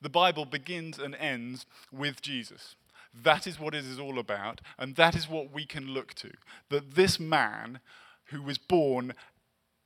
The 0.00 0.08
Bible 0.10 0.44
begins 0.44 0.98
and 0.98 1.14
ends 1.14 1.66
with 1.90 2.20
Jesus. 2.20 2.74
That 3.22 3.46
is 3.46 3.58
what 3.58 3.74
it 3.74 3.84
is 3.84 3.98
all 3.98 4.18
about, 4.18 4.60
and 4.78 4.96
that 4.96 5.14
is 5.14 5.28
what 5.28 5.52
we 5.52 5.64
can 5.64 5.88
look 5.88 6.14
to. 6.14 6.30
That 6.70 6.94
this 6.94 7.18
man 7.18 7.80
who 8.26 8.42
was 8.42 8.58
born 8.58 9.14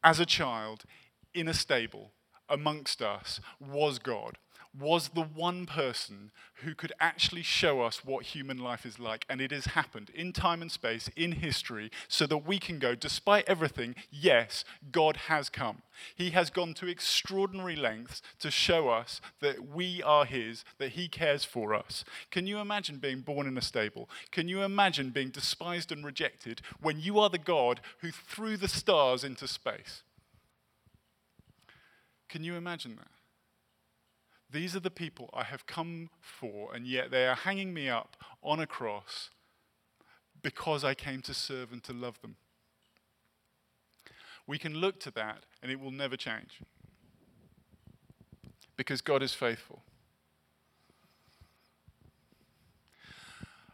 as 0.03 0.19
a 0.19 0.27
child 0.27 0.85
in 1.35 1.47
a 1.47 1.55
stable 1.55 2.13
amongst 2.49 3.01
us 3.01 3.41
was 3.61 3.99
God 3.99 4.39
was 4.79 5.09
the 5.09 5.23
one 5.23 5.67
person 5.67 6.31
who 6.63 6.75
could 6.75 6.93
actually 7.01 7.43
show 7.43 7.81
us 7.81 8.05
what 8.05 8.27
human 8.27 8.59
life 8.59 8.87
is 8.87 8.99
like. 8.99 9.25
And 9.29 9.41
it 9.41 9.51
has 9.51 9.67
happened 9.67 10.11
in 10.15 10.33
time 10.33 10.63
and 10.63 10.71
space, 10.71 11.11
in 11.17 11.33
history, 11.33 11.91
so 12.09 12.27
that 12.27 12.47
we 12.47 12.59
can 12.59 12.79
go, 12.79 12.95
despite 12.95 13.49
everything, 13.49 13.95
yes, 14.11 14.65
God 14.93 15.17
has 15.29 15.49
come. 15.49 15.83
He 16.15 16.31
has 16.31 16.51
gone 16.51 16.75
to 16.75 16.87
extraordinary 16.87 17.77
lengths 17.77 18.23
to 18.39 18.51
show 18.51 18.89
us 18.89 19.21
that 19.41 19.69
we 19.75 20.03
are 20.03 20.25
His, 20.25 20.65
that 20.79 20.93
He 20.93 21.09
cares 21.09 21.45
for 21.45 21.75
us. 21.75 22.05
Can 22.31 22.47
you 22.47 22.59
imagine 22.59 22.99
being 22.99 23.21
born 23.21 23.47
in 23.47 23.59
a 23.59 23.63
stable? 23.63 24.09
Can 24.31 24.49
you 24.49 24.63
imagine 24.63 25.11
being 25.11 25.31
despised 25.31 25.91
and 25.91 26.05
rejected 26.05 26.63
when 26.81 27.01
you 27.01 27.19
are 27.19 27.29
the 27.29 27.39
God 27.39 27.81
who 27.99 28.11
threw 28.11 28.57
the 28.57 28.69
stars 28.69 29.25
into 29.25 29.49
space? 29.49 30.03
Can 32.29 32.45
you 32.45 32.55
imagine 32.55 32.97
that? 32.97 33.09
These 34.53 34.75
are 34.75 34.81
the 34.81 34.91
people 34.91 35.31
I 35.33 35.45
have 35.45 35.67
come 35.67 36.11
for, 36.21 36.75
and 36.75 36.87
yet 36.87 37.11
they 37.11 37.27
are 37.27 37.37
hanging 37.37 37.73
me 37.73 37.89
up 37.89 38.17
on 38.43 38.59
a 38.59 38.67
cross 38.67 39.31
because 40.43 40.83
I 40.83 40.95
came 40.95 41.23
to 41.23 41.35
serve 41.35 41.73
and 41.73 41.83
to 41.85 41.93
love 41.93 42.21
them. 42.21 42.37
We 44.47 44.59
can 44.59 44.75
look 44.75 44.99
to 45.01 45.11
that, 45.13 45.45
and 45.63 45.71
it 45.71 45.79
will 45.79 45.93
never 45.93 46.17
change 46.17 46.61
because 48.77 49.01
God 49.03 49.23
is 49.23 49.35
faithful. 49.35 49.83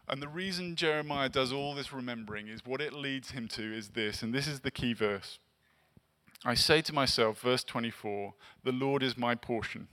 And 0.09 0.21
the 0.21 0.27
reason 0.27 0.75
Jeremiah 0.75 1.29
does 1.29 1.51
all 1.51 1.73
this 1.73 1.91
remembering 1.91 2.47
is 2.47 2.65
what 2.65 2.81
it 2.81 2.93
leads 2.93 3.31
him 3.31 3.47
to 3.49 3.75
is 3.75 3.89
this, 3.89 4.21
and 4.21 4.33
this 4.33 4.47
is 4.47 4.59
the 4.59 4.71
key 4.71 4.93
verse. 4.93 5.39
I 6.45 6.53
say 6.53 6.81
to 6.83 6.93
myself, 6.93 7.41
verse 7.41 7.63
24, 7.63 8.35
the 8.63 8.71
Lord 8.71 9.01
is 9.01 9.17
my 9.17 9.33
portion 9.33 9.87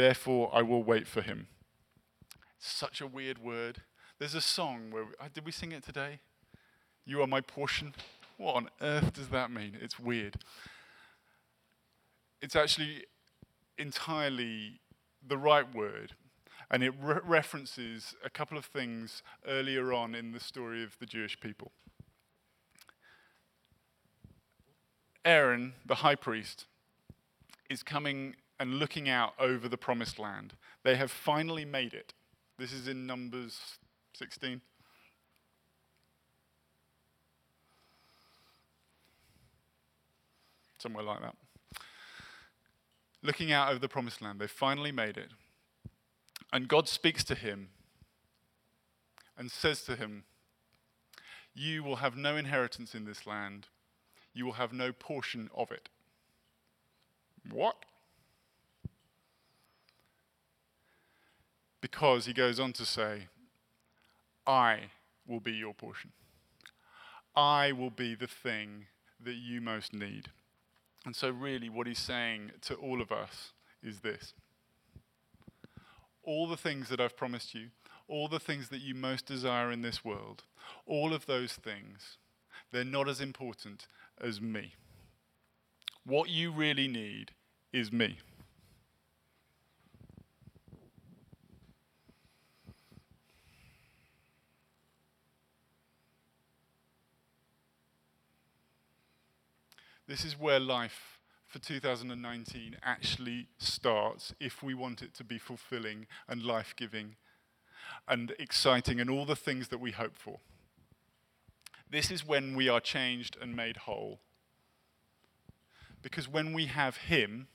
Therefore, 0.00 0.48
I 0.54 0.62
will 0.62 0.82
wait 0.82 1.06
for 1.06 1.20
him. 1.20 1.48
Such 2.58 3.02
a 3.02 3.06
weird 3.06 3.36
word. 3.36 3.82
There's 4.18 4.34
a 4.34 4.40
song 4.40 4.90
where, 4.90 5.04
uh, 5.20 5.28
did 5.30 5.44
we 5.44 5.52
sing 5.52 5.72
it 5.72 5.84
today? 5.84 6.20
You 7.04 7.20
are 7.20 7.26
my 7.26 7.42
portion. 7.42 7.94
What 8.38 8.54
on 8.54 8.70
earth 8.80 9.12
does 9.12 9.28
that 9.28 9.50
mean? 9.50 9.76
It's 9.78 10.00
weird. 10.00 10.36
It's 12.40 12.56
actually 12.56 13.04
entirely 13.76 14.80
the 15.22 15.36
right 15.36 15.70
word, 15.74 16.14
and 16.70 16.82
it 16.82 16.94
re- 16.98 17.20
references 17.22 18.14
a 18.24 18.30
couple 18.30 18.56
of 18.56 18.64
things 18.64 19.22
earlier 19.46 19.92
on 19.92 20.14
in 20.14 20.32
the 20.32 20.40
story 20.40 20.82
of 20.82 20.98
the 20.98 21.04
Jewish 21.04 21.38
people. 21.38 21.72
Aaron, 25.26 25.74
the 25.84 25.96
high 25.96 26.14
priest, 26.14 26.64
is 27.68 27.82
coming 27.82 28.36
and 28.60 28.74
looking 28.74 29.08
out 29.08 29.32
over 29.38 29.68
the 29.70 29.78
promised 29.78 30.18
land. 30.18 30.52
They 30.84 30.96
have 30.96 31.10
finally 31.10 31.64
made 31.64 31.94
it. 31.94 32.12
This 32.58 32.74
is 32.74 32.86
in 32.86 33.06
Numbers 33.06 33.58
16. 34.12 34.60
Somewhere 40.78 41.04
like 41.04 41.20
that. 41.22 41.34
Looking 43.22 43.50
out 43.50 43.70
over 43.70 43.78
the 43.78 43.88
promised 43.88 44.20
land, 44.20 44.40
they've 44.40 44.50
finally 44.50 44.92
made 44.92 45.16
it. 45.16 45.30
And 46.52 46.68
God 46.68 46.86
speaks 46.86 47.24
to 47.24 47.34
him 47.34 47.70
and 49.38 49.50
says 49.50 49.82
to 49.82 49.96
him, 49.96 50.24
You 51.54 51.82
will 51.82 51.96
have 51.96 52.14
no 52.14 52.36
inheritance 52.36 52.94
in 52.94 53.06
this 53.06 53.26
land, 53.26 53.68
you 54.34 54.44
will 54.44 54.54
have 54.54 54.72
no 54.72 54.92
portion 54.92 55.48
of 55.54 55.70
it. 55.70 55.88
What? 57.50 57.84
Because 61.80 62.26
he 62.26 62.32
goes 62.32 62.60
on 62.60 62.72
to 62.74 62.84
say, 62.84 63.28
I 64.46 64.90
will 65.26 65.40
be 65.40 65.52
your 65.52 65.74
portion. 65.74 66.12
I 67.34 67.72
will 67.72 67.90
be 67.90 68.14
the 68.14 68.26
thing 68.26 68.86
that 69.22 69.36
you 69.36 69.60
most 69.60 69.92
need. 69.92 70.28
And 71.04 71.16
so, 71.16 71.30
really, 71.30 71.68
what 71.68 71.86
he's 71.86 71.98
saying 71.98 72.52
to 72.62 72.74
all 72.74 73.00
of 73.00 73.10
us 73.10 73.52
is 73.82 74.00
this 74.00 74.34
all 76.22 76.46
the 76.46 76.56
things 76.56 76.88
that 76.88 77.00
I've 77.00 77.16
promised 77.16 77.54
you, 77.54 77.68
all 78.06 78.28
the 78.28 78.38
things 78.38 78.68
that 78.68 78.80
you 78.80 78.94
most 78.94 79.24
desire 79.24 79.70
in 79.70 79.82
this 79.82 80.04
world, 80.04 80.44
all 80.86 81.14
of 81.14 81.26
those 81.26 81.54
things, 81.54 82.18
they're 82.72 82.84
not 82.84 83.08
as 83.08 83.20
important 83.20 83.86
as 84.20 84.40
me. 84.40 84.74
What 86.04 86.28
you 86.28 86.52
really 86.52 86.88
need 86.88 87.32
is 87.72 87.90
me. 87.92 88.18
This 100.10 100.24
is 100.24 100.36
where 100.36 100.58
life 100.58 101.20
for 101.46 101.60
2019 101.60 102.78
actually 102.82 103.46
starts 103.58 104.34
if 104.40 104.60
we 104.60 104.74
want 104.74 105.02
it 105.02 105.14
to 105.14 105.22
be 105.22 105.38
fulfilling 105.38 106.08
and 106.26 106.42
life 106.42 106.74
giving 106.76 107.14
and 108.08 108.34
exciting 108.36 108.98
and 108.98 109.08
all 109.08 109.24
the 109.24 109.36
things 109.36 109.68
that 109.68 109.78
we 109.78 109.92
hope 109.92 110.16
for. 110.16 110.40
This 111.88 112.10
is 112.10 112.26
when 112.26 112.56
we 112.56 112.68
are 112.68 112.80
changed 112.80 113.36
and 113.40 113.54
made 113.54 113.76
whole. 113.76 114.18
Because 116.02 116.28
when 116.28 116.54
we 116.54 116.66
have 116.66 116.96
Him, 116.96 117.46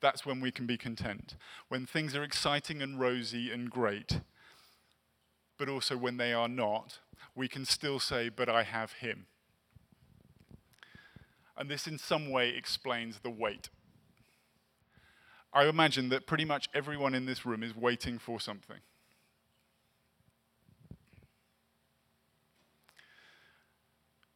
that's 0.00 0.24
when 0.24 0.40
we 0.40 0.50
can 0.50 0.64
be 0.64 0.78
content. 0.78 1.36
When 1.68 1.84
things 1.84 2.16
are 2.16 2.24
exciting 2.24 2.80
and 2.80 2.98
rosy 2.98 3.52
and 3.52 3.70
great, 3.70 4.20
but 5.58 5.68
also 5.68 5.94
when 5.94 6.16
they 6.16 6.32
are 6.32 6.48
not, 6.48 7.00
we 7.34 7.48
can 7.48 7.66
still 7.66 8.00
say, 8.00 8.30
But 8.30 8.48
I 8.48 8.62
have 8.62 8.92
Him. 8.92 9.26
And 11.56 11.68
this, 11.68 11.86
in 11.86 11.98
some 11.98 12.30
way, 12.30 12.50
explains 12.50 13.20
the 13.20 13.30
wait. 13.30 13.68
I 15.52 15.66
imagine 15.66 16.08
that 16.08 16.26
pretty 16.26 16.44
much 16.44 16.68
everyone 16.74 17.14
in 17.14 17.26
this 17.26 17.44
room 17.44 17.62
is 17.62 17.76
waiting 17.76 18.18
for 18.18 18.40
something. 18.40 18.78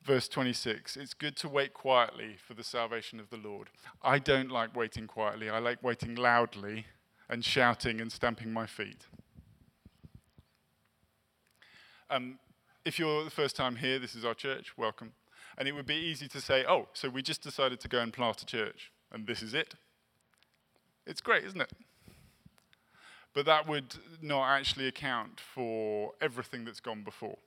Verse 0.07 0.29
26 0.29 0.97
It's 0.97 1.15
good 1.15 1.37
to 1.39 1.49
wait 1.49 1.75
quietly 1.75 2.37
for 2.39 2.55
the 2.55 2.63
salvation 2.63 3.19
of 3.19 3.31
the 3.31 3.37
Lord. 3.37 3.71
I 4.03 4.19
don't 4.19 4.51
like 4.51 4.77
waiting 4.77 5.07
quietly, 5.07 5.51
I 5.51 5.59
like 5.59 5.83
waiting 5.83 6.15
loudly 6.15 6.87
and 7.29 7.45
shouting 7.45 8.01
and 8.01 8.13
stamping 8.13 8.53
my 8.53 8.67
feet. 8.67 9.07
Um, 12.09 12.39
if 12.85 13.01
you're 13.01 13.25
the 13.25 13.31
first 13.31 13.57
time 13.57 13.75
here, 13.75 13.99
this 13.99 14.15
is 14.15 14.25
our 14.25 14.35
church, 14.35 14.75
welcome. 14.77 15.13
And 15.59 15.67
it 15.67 15.73
would 15.73 15.87
be 15.87 15.95
easy 15.95 16.29
to 16.29 16.41
say, 16.41 16.65
oh, 16.69 16.89
so 16.93 17.09
we 17.09 17.23
just 17.23 17.43
decided 17.43 17.81
to 17.81 17.89
go 17.89 18.01
and 18.01 18.13
plant 18.13 18.43
a 18.43 18.47
church, 18.47 18.93
and 19.11 19.27
this 19.27 19.43
is 19.43 19.55
it. 19.55 19.75
It's 21.07 21.21
great, 21.21 21.45
isn't 21.45 21.61
it? 21.61 21.73
But 23.33 23.47
that 23.47 23.69
would 23.69 23.95
not 24.21 24.49
actually 24.49 24.87
account 24.87 25.41
for 25.41 26.13
everything 26.21 26.65
that's 26.65 26.81
gone 26.81 27.03
before. 27.03 27.39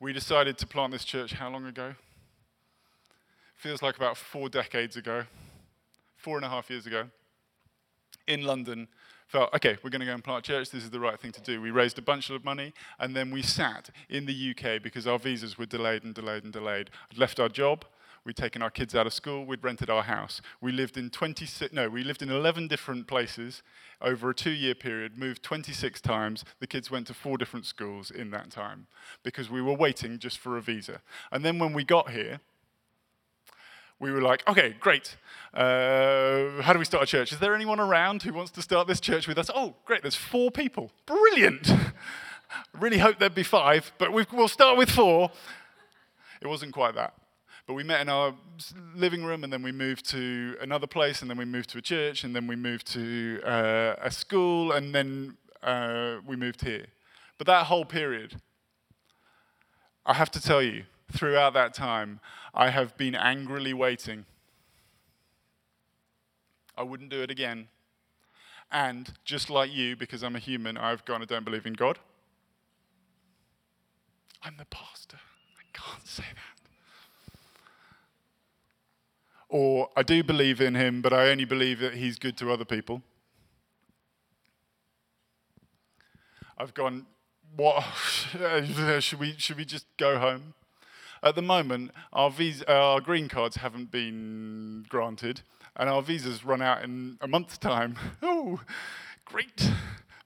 We 0.00 0.12
decided 0.12 0.58
to 0.58 0.66
plant 0.66 0.92
this 0.92 1.04
church 1.04 1.32
how 1.32 1.50
long 1.50 1.66
ago? 1.66 1.94
Feels 3.56 3.82
like 3.82 3.96
about 3.96 4.16
four 4.16 4.48
decades 4.48 4.96
ago, 4.96 5.24
four 6.16 6.36
and 6.36 6.44
a 6.44 6.48
half 6.48 6.70
years 6.70 6.86
ago. 6.86 7.10
in 8.28 8.42
London 8.42 8.86
felt, 9.28 9.54
okay, 9.54 9.76
we're 9.82 9.90
going 9.90 10.00
to 10.00 10.06
go 10.06 10.14
and 10.14 10.24
plant 10.24 10.46
a 10.46 10.50
church. 10.50 10.70
This 10.70 10.82
is 10.82 10.90
the 10.90 11.00
right 11.00 11.20
thing 11.20 11.32
to 11.32 11.40
do. 11.40 11.60
We 11.60 11.70
raised 11.70 11.98
a 11.98 12.02
bunch 12.02 12.30
of 12.30 12.44
money, 12.44 12.72
and 12.98 13.14
then 13.14 13.30
we 13.30 13.42
sat 13.42 13.90
in 14.08 14.26
the 14.26 14.54
UK 14.54 14.82
because 14.82 15.06
our 15.06 15.18
visas 15.18 15.56
were 15.56 15.66
delayed 15.66 16.02
and 16.02 16.14
delayed 16.14 16.44
and 16.44 16.52
delayed. 16.52 16.90
I'd 17.10 17.18
left 17.18 17.38
our 17.38 17.48
job. 17.48 17.84
We'd 18.24 18.36
taken 18.36 18.62
our 18.62 18.70
kids 18.70 18.94
out 18.94 19.06
of 19.06 19.12
school. 19.12 19.46
We'd 19.46 19.62
rented 19.62 19.88
our 19.88 20.02
house. 20.02 20.40
We 20.60 20.72
lived 20.72 20.96
in 20.96 21.10
26, 21.10 21.72
no, 21.72 21.88
we 21.88 22.02
lived 22.02 22.20
in 22.20 22.30
11 22.30 22.68
different 22.68 23.06
places 23.06 23.62
over 24.00 24.30
a 24.30 24.34
two 24.34 24.50
year 24.50 24.74
period, 24.74 25.16
moved 25.16 25.42
26 25.42 26.00
times. 26.00 26.44
The 26.60 26.66
kids 26.66 26.90
went 26.90 27.06
to 27.06 27.14
four 27.14 27.38
different 27.38 27.64
schools 27.64 28.10
in 28.10 28.30
that 28.32 28.50
time 28.50 28.86
because 29.22 29.48
we 29.48 29.62
were 29.62 29.72
waiting 29.72 30.18
just 30.18 30.38
for 30.38 30.56
a 30.56 30.60
visa. 30.60 31.00
And 31.30 31.44
then 31.44 31.58
when 31.58 31.72
we 31.72 31.84
got 31.84 32.10
here, 32.10 32.40
we 34.00 34.12
were 34.12 34.22
like, 34.22 34.46
okay, 34.48 34.76
great. 34.78 35.16
Uh, 35.52 36.62
how 36.62 36.72
do 36.72 36.78
we 36.78 36.84
start 36.84 37.02
a 37.02 37.06
church? 37.06 37.32
Is 37.32 37.38
there 37.38 37.54
anyone 37.54 37.80
around 37.80 38.22
who 38.22 38.32
wants 38.32 38.50
to 38.52 38.62
start 38.62 38.86
this 38.86 39.00
church 39.00 39.26
with 39.26 39.38
us? 39.38 39.50
Oh, 39.54 39.74
great, 39.84 40.02
there's 40.02 40.14
four 40.14 40.50
people. 40.50 40.92
Brilliant. 41.06 41.72
really 42.78 42.98
hope 42.98 43.18
there'd 43.18 43.34
be 43.34 43.42
five, 43.42 43.92
but 43.98 44.12
we 44.12 44.24
will 44.32 44.48
start 44.48 44.76
with 44.76 44.90
four. 44.90 45.30
It 46.40 46.46
wasn't 46.46 46.72
quite 46.72 46.94
that. 46.94 47.14
But 47.66 47.74
we 47.74 47.82
met 47.82 48.00
in 48.00 48.08
our 48.08 48.34
living 48.94 49.24
room, 49.24 49.44
and 49.44 49.52
then 49.52 49.62
we 49.62 49.72
moved 49.72 50.08
to 50.10 50.56
another 50.60 50.86
place, 50.86 51.20
and 51.20 51.30
then 51.30 51.36
we 51.36 51.44
moved 51.44 51.70
to 51.70 51.78
a 51.78 51.82
church, 51.82 52.24
and 52.24 52.34
then 52.34 52.46
we 52.46 52.56
moved 52.56 52.86
to 52.92 53.40
uh, 53.44 53.96
a 54.00 54.10
school, 54.10 54.72
and 54.72 54.94
then 54.94 55.36
uh, 55.62 56.16
we 56.26 56.36
moved 56.36 56.62
here. 56.62 56.86
But 57.36 57.46
that 57.46 57.66
whole 57.66 57.84
period, 57.84 58.40
I 60.06 60.14
have 60.14 60.30
to 60.30 60.40
tell 60.40 60.62
you, 60.62 60.84
throughout 61.12 61.54
that 61.54 61.74
time, 61.74 62.20
I 62.54 62.70
have 62.70 62.96
been 62.96 63.14
angrily 63.14 63.72
waiting. 63.72 64.26
I 66.76 66.82
wouldn't 66.82 67.10
do 67.10 67.22
it 67.22 67.30
again. 67.30 67.68
And 68.70 69.12
just 69.24 69.48
like 69.50 69.72
you, 69.72 69.96
because 69.96 70.22
I'm 70.22 70.36
a 70.36 70.38
human, 70.38 70.76
I've 70.76 71.04
gone, 71.04 71.22
I 71.22 71.24
don't 71.24 71.44
believe 71.44 71.66
in 71.66 71.72
God. 71.72 71.98
I'm 74.42 74.56
the 74.58 74.66
pastor. 74.66 75.18
I 75.58 75.62
can't 75.72 76.06
say 76.06 76.24
that. 76.34 76.58
Or 79.48 79.88
I 79.96 80.02
do 80.02 80.22
believe 80.22 80.60
in 80.60 80.74
him, 80.74 81.00
but 81.00 81.12
I 81.12 81.30
only 81.30 81.46
believe 81.46 81.78
that 81.80 81.94
he's 81.94 82.18
good 82.18 82.36
to 82.38 82.52
other 82.52 82.66
people. 82.66 83.02
I've 86.58 86.74
gone, 86.74 87.06
what? 87.56 87.82
should, 89.00 89.18
we, 89.18 89.34
should 89.38 89.56
we 89.56 89.64
just 89.64 89.86
go 89.96 90.18
home? 90.18 90.54
At 91.22 91.34
the 91.34 91.42
moment, 91.42 91.90
our, 92.12 92.30
visa, 92.30 92.70
our 92.72 93.00
green 93.00 93.28
cards 93.28 93.56
haven't 93.56 93.90
been 93.90 94.86
granted, 94.88 95.42
and 95.76 95.88
our 95.88 96.02
visas 96.02 96.44
run 96.44 96.62
out 96.62 96.84
in 96.84 97.18
a 97.20 97.28
month's 97.28 97.58
time. 97.58 97.96
oh, 98.22 98.60
great. 99.24 99.70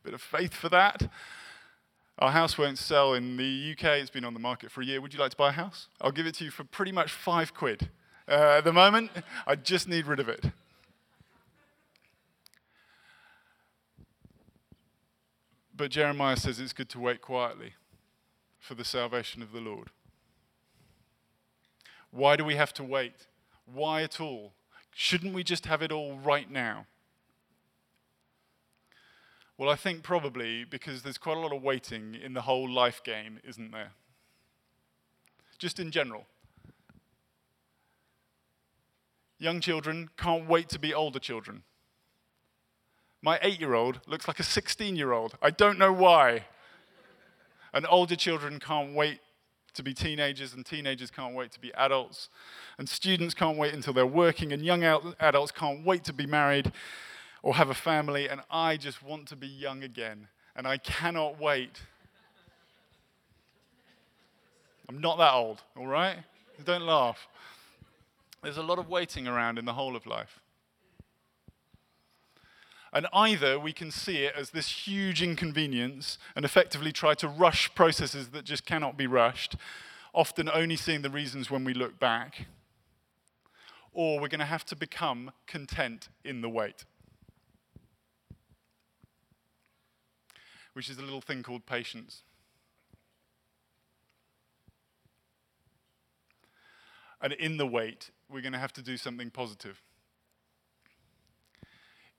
Bit 0.03 0.15
of 0.15 0.21
faith 0.21 0.55
for 0.55 0.69
that. 0.69 1.11
Our 2.19 2.31
house 2.31 2.59
won't 2.59 2.79
sell 2.79 3.15
in 3.15 3.37
the 3.37 3.73
UK. 3.73 3.85
It's 3.99 4.11
been 4.11 4.25
on 4.25 4.35
the 4.35 4.41
market 4.41 4.71
for 4.71 4.83
a 4.83 4.85
year. 4.85 5.01
Would 5.01 5.15
you 5.15 5.21
like 5.21 5.31
to 5.31 5.37
buy 5.37 5.49
a 5.49 5.53
house? 5.53 5.89
I'll 6.01 6.13
give 6.13 6.27
it 6.27 6.35
to 6.37 6.45
you 6.45 6.51
for 6.51 6.65
pretty 6.65 6.93
much 6.93 7.11
five 7.11 7.55
quid. 7.55 7.89
Uh, 8.29 8.57
at 8.59 8.65
the 8.65 8.73
moment, 8.73 9.11
I 9.47 9.57
just 9.57 9.89
need 9.89 10.07
rid 10.07 10.21
of 10.21 10.29
it. 10.29 10.45
But 15.75 15.91
Jeremiah 15.91 16.37
says 16.37 16.61
it's 16.61 16.73
good 16.73 16.89
to 16.91 17.01
wait 17.01 17.21
quietly 17.21 17.73
for 18.61 18.75
the 18.75 18.85
salvation 18.85 19.43
of 19.43 19.53
the 19.53 19.61
Lord. 19.61 19.89
Why 22.12 22.37
do 22.37 22.44
we 22.44 22.55
have 22.55 22.72
to 22.75 22.85
wait? 22.85 23.27
Why 23.64 24.03
at 24.03 24.20
all? 24.20 24.53
Shouldn't 24.94 25.35
we 25.35 25.42
just 25.42 25.66
have 25.66 25.83
it 25.83 25.90
all 25.90 26.18
right 26.18 26.51
now? 26.51 26.87
Well, 29.57 29.70
I 29.70 29.77
think 29.77 30.03
probably 30.03 30.64
because 30.64 31.03
there's 31.03 31.18
quite 31.18 31.37
a 31.37 31.40
lot 31.40 31.53
of 31.53 31.62
waiting 31.62 32.14
in 32.14 32.35
the 32.35 32.42
whole 32.42 32.70
life 32.70 33.03
game, 33.03 33.38
isn't 33.44 33.70
there? 33.70 33.92
Just 35.59 35.81
in 35.81 35.90
general. 35.90 36.27
Young 39.38 39.61
children 39.61 40.11
can't 40.16 40.48
wait 40.48 40.68
to 40.68 40.79
be 40.79 40.92
older 40.92 41.18
children. 41.18 41.62
My 43.22 43.38
eight 43.40 43.61
year 43.61 43.75
old 43.75 44.01
looks 44.07 44.29
like 44.29 44.40
a 44.40 44.44
16 44.44 44.96
year 44.96 45.12
old. 45.12 45.37
I 45.40 45.51
don't 45.51 45.79
know 45.79 45.92
why. 45.92 46.46
And 47.72 47.87
older 47.88 48.16
children 48.16 48.61
can't 48.61 48.94
wait 48.94 49.20
to 49.75 49.83
be 49.83 49.95
teenagers, 49.95 50.55
and 50.55 50.65
teenagers 50.65 51.11
can't 51.11 51.35
wait 51.35 51.53
to 51.53 51.61
be 51.61 51.73
adults, 51.75 52.29
and 52.79 52.89
students 52.89 53.35
can't 53.35 53.57
wait 53.57 53.73
until 53.73 53.93
they're 53.93 54.07
working, 54.07 54.53
and 54.53 54.65
young 54.65 54.85
adults 55.19 55.53
can't 55.53 55.85
wait 55.85 56.05
to 56.05 56.13
be 56.13 56.27
married 56.27 56.73
or 57.43 57.55
have 57.55 57.71
a 57.71 57.75
family, 57.75 58.29
and 58.29 58.41
I 58.51 58.77
just 58.77 59.03
want 59.03 59.27
to 59.29 59.37
be 59.37 59.49
young 59.49 59.83
again, 59.83 60.29
and 60.55 60.67
I 60.67 60.79
cannot 60.79 61.41
wait. 61.41 61.81
I'm 64.89 65.01
not 65.01 65.19
that 65.19 65.33
old, 65.33 65.63
all 65.77 65.87
right? 65.87 66.19
Don't 66.65 66.83
laugh. 66.83 67.27
There's 68.43 68.59
a 68.59 68.63
lot 68.63 68.79
of 68.79 68.89
waiting 68.89 69.27
around 69.27 69.59
in 69.59 69.65
the 69.65 69.73
whole 69.73 69.97
of 69.97 70.07
life. 70.07 70.42
And 72.93 73.07
either 73.13 73.59
we 73.59 73.73
can 73.73 73.91
see 73.91 74.19
it 74.19 74.35
as 74.37 74.51
this 74.51 74.87
huge 74.87 75.23
inconvenience 75.23 76.19
and 76.37 76.45
effectively 76.45 76.93
try 76.93 77.15
to 77.15 77.29
rush 77.29 77.75
processes 77.75 78.29
that 78.29 78.45
just 78.45 78.67
cannot 78.67 78.99
be 78.99 79.07
rushed, 79.07 79.57
often 80.13 80.51
only 80.53 80.77
seeing 80.77 81.01
the 81.01 81.09
reasons 81.09 81.51
when 81.51 81.65
we 81.65 81.73
look 81.73 81.99
back, 81.99 82.47
or 83.95 84.21
we're 84.21 84.29
going 84.29 84.41
to 84.41 84.45
have 84.45 84.67
to 84.67 84.77
become 84.77 85.33
content 85.47 86.11
in 86.23 86.43
the 86.43 86.51
wait. 86.51 86.85
Which 90.75 90.91
is 90.91 90.99
a 90.99 91.03
little 91.03 91.21
thing 91.23 91.43
called 91.43 91.65
patience. 91.65 92.23
And 97.23 97.33
in 97.35 97.57
the 97.57 97.67
wait, 97.67 98.11
we're 98.29 98.41
going 98.41 98.53
to 98.53 98.59
have 98.59 98.73
to 98.75 98.83
do 98.83 98.97
something 98.97 99.31
positive 99.31 99.81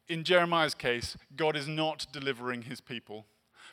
in 0.08 0.24
Jeremiah's 0.24 0.76
case, 0.76 1.18
God 1.36 1.56
is 1.56 1.68
not 1.68 2.08
delivering 2.12 2.64
his 2.64 2.82
people, 2.82 3.26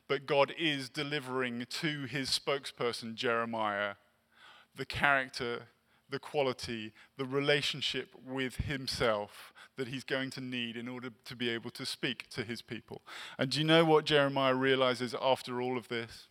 but 0.09 0.27
God 0.27 0.53
is 0.59 0.89
delivering 0.89 1.67
to 1.69 2.05
his 2.05 2.31
spokesperson, 2.31 3.15
Jeremiah, 3.15 3.95
the 4.75 4.85
character, 4.85 5.69
the 6.09 6.19
quality, 6.19 6.93
the 7.17 7.25
relationship 7.25 8.15
with 8.27 8.57
himself 8.57 9.53
that 9.77 9.89
he's 9.89 10.05
going 10.05 10.31
to 10.31 10.41
need 10.41 10.77
in 10.77 10.89
order 10.89 11.11
to 11.25 11.37
be 11.37 11.49
able 11.49 11.71
to 11.71 11.87
speak 11.87 12.29
to 12.31 12.45
his 12.45 12.63
people. 12.63 13.03
And 13.39 13.51
do 13.51 13.59
you 13.59 13.65
know 13.65 13.85
what 13.85 14.05
Jeremiah 14.05 14.55
realizes 14.55 15.15
after 15.21 15.61
all 15.61 15.79
of 15.79 15.89
this? 15.89 16.27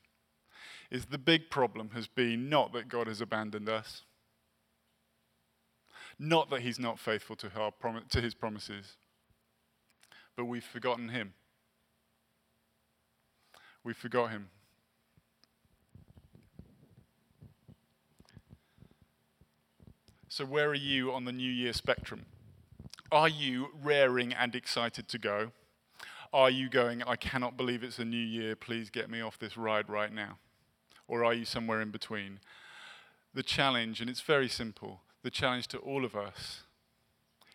Is 0.91 1.05
the 1.05 1.17
big 1.17 1.49
problem 1.49 1.91
has 1.93 2.07
been 2.07 2.49
not 2.49 2.73
that 2.73 2.89
God 2.89 3.07
has 3.07 3.21
abandoned 3.21 3.69
us, 3.69 4.03
not 6.17 6.49
that 6.49 6.61
he's 6.61 6.79
not 6.79 6.99
faithful 6.99 7.35
to, 7.37 7.71
prom- 7.79 8.05
to 8.09 8.21
his 8.21 8.33
promises 8.33 8.97
but 10.39 10.45
we've 10.45 10.63
forgotten 10.63 11.09
him. 11.09 11.33
We 13.83 13.91
forgot 13.91 14.31
him. 14.31 14.47
So, 20.29 20.45
where 20.45 20.69
are 20.69 20.73
you 20.73 21.11
on 21.11 21.25
the 21.25 21.33
New 21.33 21.51
Year 21.51 21.73
spectrum? 21.73 22.25
Are 23.11 23.27
you 23.27 23.71
raring 23.83 24.31
and 24.31 24.55
excited 24.55 25.09
to 25.09 25.17
go? 25.17 25.51
Are 26.31 26.49
you 26.49 26.69
going, 26.69 27.03
I 27.03 27.17
cannot 27.17 27.57
believe 27.57 27.83
it's 27.83 27.99
a 27.99 28.05
new 28.05 28.15
year, 28.15 28.55
please 28.55 28.89
get 28.89 29.09
me 29.09 29.19
off 29.19 29.37
this 29.37 29.57
ride 29.57 29.89
right 29.89 30.13
now? 30.13 30.37
Or 31.05 31.25
are 31.25 31.33
you 31.33 31.43
somewhere 31.43 31.81
in 31.81 31.91
between? 31.91 32.39
The 33.33 33.43
challenge, 33.43 33.99
and 33.99 34.09
it's 34.09 34.21
very 34.21 34.47
simple, 34.47 35.01
the 35.21 35.31
challenge 35.31 35.67
to 35.67 35.79
all 35.79 36.05
of 36.05 36.15
us 36.15 36.63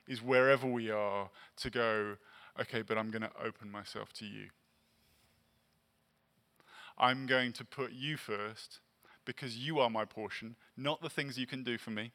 is 0.06 0.20
wherever 0.20 0.66
we 0.66 0.90
are 0.90 1.30
to 1.56 1.70
go, 1.70 2.16
okay, 2.60 2.82
but 2.82 2.98
I'm 2.98 3.10
going 3.10 3.22
to 3.22 3.30
open 3.42 3.70
myself 3.70 4.12
to 4.14 4.26
you. 4.26 4.48
I'm 6.96 7.26
going 7.26 7.52
to 7.54 7.64
put 7.64 7.92
you 7.92 8.16
first 8.16 8.80
because 9.24 9.56
you 9.56 9.80
are 9.80 9.90
my 9.90 10.04
portion, 10.04 10.56
not 10.76 11.02
the 11.02 11.08
things 11.08 11.38
you 11.38 11.46
can 11.46 11.64
do 11.64 11.76
for 11.78 11.90
me, 11.90 12.12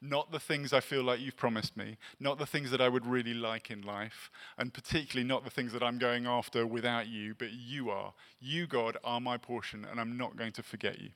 not 0.00 0.32
the 0.32 0.40
things 0.40 0.72
I 0.72 0.80
feel 0.80 1.02
like 1.02 1.20
you've 1.20 1.36
promised 1.36 1.76
me, 1.76 1.96
not 2.18 2.38
the 2.38 2.46
things 2.46 2.70
that 2.70 2.80
I 2.80 2.88
would 2.88 3.06
really 3.06 3.34
like 3.34 3.70
in 3.70 3.82
life, 3.82 4.30
and 4.56 4.72
particularly 4.72 5.26
not 5.26 5.44
the 5.44 5.50
things 5.50 5.72
that 5.72 5.82
I'm 5.82 5.98
going 5.98 6.26
after 6.26 6.66
without 6.66 7.08
you, 7.08 7.34
but 7.34 7.52
you 7.52 7.90
are. 7.90 8.14
You, 8.40 8.66
God, 8.66 8.96
are 9.04 9.20
my 9.20 9.36
portion, 9.36 9.86
and 9.88 10.00
I'm 10.00 10.16
not 10.16 10.36
going 10.36 10.52
to 10.52 10.62
forget 10.62 11.00
you. 11.00 11.10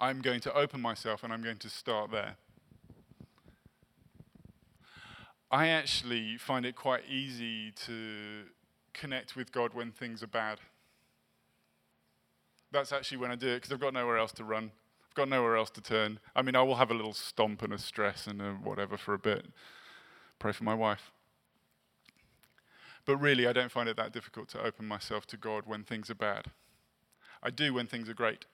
I'm 0.00 0.20
going 0.20 0.40
to 0.40 0.54
open 0.54 0.80
myself 0.80 1.22
and 1.24 1.32
I'm 1.32 1.42
going 1.42 1.58
to 1.58 1.68
start 1.68 2.10
there. 2.10 2.36
I 5.50 5.68
actually 5.68 6.36
find 6.36 6.66
it 6.66 6.76
quite 6.76 7.04
easy 7.08 7.72
to 7.86 8.44
connect 8.92 9.34
with 9.34 9.50
God 9.50 9.72
when 9.72 9.92
things 9.92 10.22
are 10.22 10.28
bad. 10.28 10.58
That's 12.70 12.92
actually 12.92 13.18
when 13.18 13.30
I 13.30 13.34
do 13.36 13.48
it 13.48 13.56
because 13.56 13.72
I've 13.72 13.80
got 13.80 13.94
nowhere 13.94 14.18
else 14.18 14.32
to 14.32 14.44
run. 14.44 14.72
I've 15.08 15.14
got 15.14 15.28
nowhere 15.28 15.56
else 15.56 15.70
to 15.70 15.80
turn. 15.80 16.20
I 16.36 16.42
mean, 16.42 16.54
I 16.54 16.62
will 16.62 16.76
have 16.76 16.90
a 16.90 16.94
little 16.94 17.14
stomp 17.14 17.62
and 17.62 17.72
a 17.72 17.78
stress 17.78 18.26
and 18.26 18.42
a 18.42 18.52
whatever 18.52 18.98
for 18.98 19.14
a 19.14 19.18
bit. 19.18 19.46
Pray 20.38 20.52
for 20.52 20.64
my 20.64 20.74
wife. 20.74 21.12
But 23.06 23.16
really, 23.16 23.46
I 23.46 23.54
don't 23.54 23.72
find 23.72 23.88
it 23.88 23.96
that 23.96 24.12
difficult 24.12 24.50
to 24.50 24.62
open 24.62 24.86
myself 24.86 25.26
to 25.28 25.38
God 25.38 25.62
when 25.64 25.82
things 25.82 26.10
are 26.10 26.14
bad. 26.14 26.46
I 27.42 27.48
do 27.48 27.72
when 27.72 27.86
things 27.86 28.10
are 28.10 28.14
great. 28.14 28.44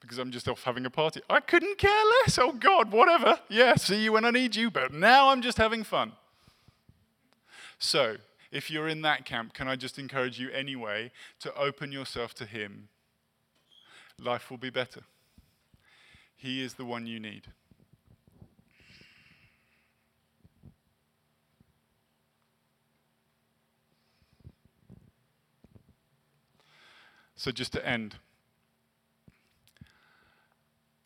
Because 0.00 0.18
I'm 0.18 0.30
just 0.30 0.48
off 0.48 0.64
having 0.64 0.86
a 0.86 0.90
party. 0.90 1.20
I 1.28 1.40
couldn't 1.40 1.78
care 1.78 2.04
less. 2.22 2.38
Oh 2.38 2.52
God, 2.52 2.90
whatever. 2.90 3.38
Yeah, 3.48 3.74
see 3.74 4.02
you 4.02 4.12
when 4.12 4.24
I 4.24 4.30
need 4.30 4.56
you, 4.56 4.70
but 4.70 4.92
now 4.92 5.28
I'm 5.28 5.42
just 5.42 5.58
having 5.58 5.84
fun. 5.84 6.12
So, 7.78 8.16
if 8.50 8.70
you're 8.70 8.88
in 8.88 9.02
that 9.02 9.24
camp, 9.24 9.54
can 9.54 9.68
I 9.68 9.76
just 9.76 9.98
encourage 9.98 10.38
you 10.38 10.50
anyway 10.50 11.12
to 11.40 11.54
open 11.54 11.92
yourself 11.92 12.34
to 12.34 12.44
Him? 12.44 12.88
Life 14.18 14.50
will 14.50 14.58
be 14.58 14.70
better. 14.70 15.00
He 16.36 16.62
is 16.62 16.74
the 16.74 16.84
one 16.84 17.06
you 17.06 17.20
need. 17.20 17.48
So, 27.36 27.50
just 27.50 27.72
to 27.72 27.86
end, 27.86 28.16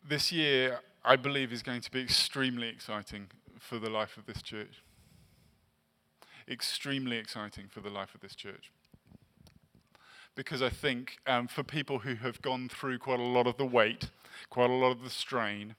this 0.07 0.31
year, 0.31 0.79
I 1.03 1.15
believe, 1.15 1.51
is 1.51 1.63
going 1.63 1.81
to 1.81 1.91
be 1.91 2.01
extremely 2.01 2.67
exciting 2.67 3.27
for 3.59 3.79
the 3.79 3.89
life 3.89 4.17
of 4.17 4.25
this 4.25 4.41
church. 4.41 4.83
Extremely 6.49 7.17
exciting 7.17 7.65
for 7.67 7.79
the 7.79 7.89
life 7.89 8.13
of 8.13 8.21
this 8.21 8.35
church. 8.35 8.71
Because 10.35 10.61
I 10.61 10.69
think 10.69 11.17
um, 11.25 11.47
for 11.47 11.63
people 11.63 11.99
who 11.99 12.15
have 12.15 12.41
gone 12.41 12.69
through 12.69 12.99
quite 12.99 13.19
a 13.19 13.23
lot 13.23 13.47
of 13.47 13.57
the 13.57 13.65
weight, 13.65 14.09
quite 14.49 14.69
a 14.69 14.73
lot 14.73 14.91
of 14.91 15.03
the 15.03 15.09
strain, 15.09 15.75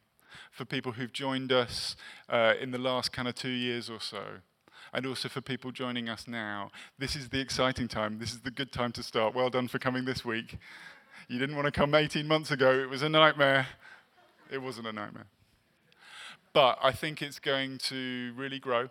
for 0.51 0.65
people 0.65 0.93
who've 0.93 1.13
joined 1.13 1.53
us 1.53 1.97
uh, 2.29 2.55
in 2.61 2.71
the 2.71 2.79
last 2.79 3.13
kind 3.13 3.29
of 3.29 3.35
two 3.35 3.51
years 3.51 3.89
or 3.89 4.01
so, 4.01 4.23
and 4.93 5.07
also 5.07 5.29
for 5.29 5.41
people 5.41 5.71
joining 5.71 6.09
us 6.09 6.27
now. 6.27 6.71
This 6.99 7.15
is 7.15 7.29
the 7.29 7.41
exciting 7.41 7.87
time. 7.87 8.19
This 8.19 8.33
is 8.33 8.41
the 8.41 8.51
good 8.51 8.73
time 8.73 8.93
to 8.93 9.03
start. 9.03 9.35
Well 9.35 9.51
done 9.51 9.69
for 9.69 9.79
coming 9.79 10.05
this 10.05 10.25
week. 10.25 10.59
You 11.29 11.39
didn't 11.39 11.57
want 11.57 11.67
to 11.67 11.73
come 11.73 11.95
18 11.95 12.27
months 12.27 12.51
ago, 12.51 12.73
it 12.73 12.89
was 12.89 13.03
a 13.03 13.09
nightmare. 13.09 13.67
It 14.51 14.59
wasn't 14.59 14.87
a 14.87 14.93
nightmare. 14.93 15.27
But 16.53 16.79
I 16.83 16.93
think 16.93 17.21
it's 17.21 17.39
going 17.39 17.79
to 17.79 18.33
really 18.37 18.59
grow. 18.59 18.89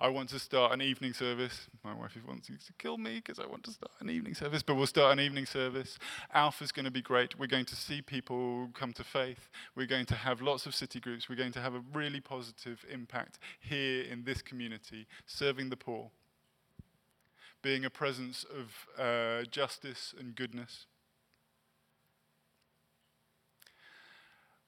I 0.00 0.08
want 0.08 0.28
to 0.30 0.38
start 0.38 0.72
an 0.72 0.82
evening 0.82 1.12
service. 1.12 1.68
My 1.84 1.94
wife 1.94 2.16
wants 2.26 2.48
to 2.48 2.72
kill 2.78 2.98
me 2.98 3.16
because 3.16 3.38
I 3.38 3.46
want 3.46 3.64
to 3.64 3.70
start 3.70 3.92
an 4.00 4.10
evening 4.10 4.34
service, 4.34 4.62
but 4.62 4.74
we'll 4.74 4.86
start 4.86 5.12
an 5.12 5.20
evening 5.20 5.46
service. 5.46 5.98
Alpha's 6.32 6.72
going 6.72 6.84
to 6.84 6.90
be 6.90 7.02
great. 7.02 7.38
We're 7.38 7.46
going 7.46 7.64
to 7.66 7.76
see 7.76 8.02
people 8.02 8.70
come 8.74 8.92
to 8.94 9.04
faith. 9.04 9.48
We're 9.76 9.86
going 9.86 10.06
to 10.06 10.14
have 10.14 10.42
lots 10.42 10.66
of 10.66 10.74
city 10.74 11.00
groups. 11.00 11.28
We're 11.28 11.36
going 11.36 11.52
to 11.52 11.60
have 11.60 11.74
a 11.74 11.82
really 11.92 12.20
positive 12.20 12.84
impact 12.90 13.38
here 13.60 14.02
in 14.02 14.24
this 14.24 14.42
community, 14.42 15.06
serving 15.26 15.70
the 15.70 15.76
poor, 15.76 16.10
being 17.62 17.84
a 17.84 17.90
presence 17.90 18.44
of 18.44 19.02
uh, 19.02 19.44
justice 19.44 20.14
and 20.18 20.34
goodness. 20.34 20.86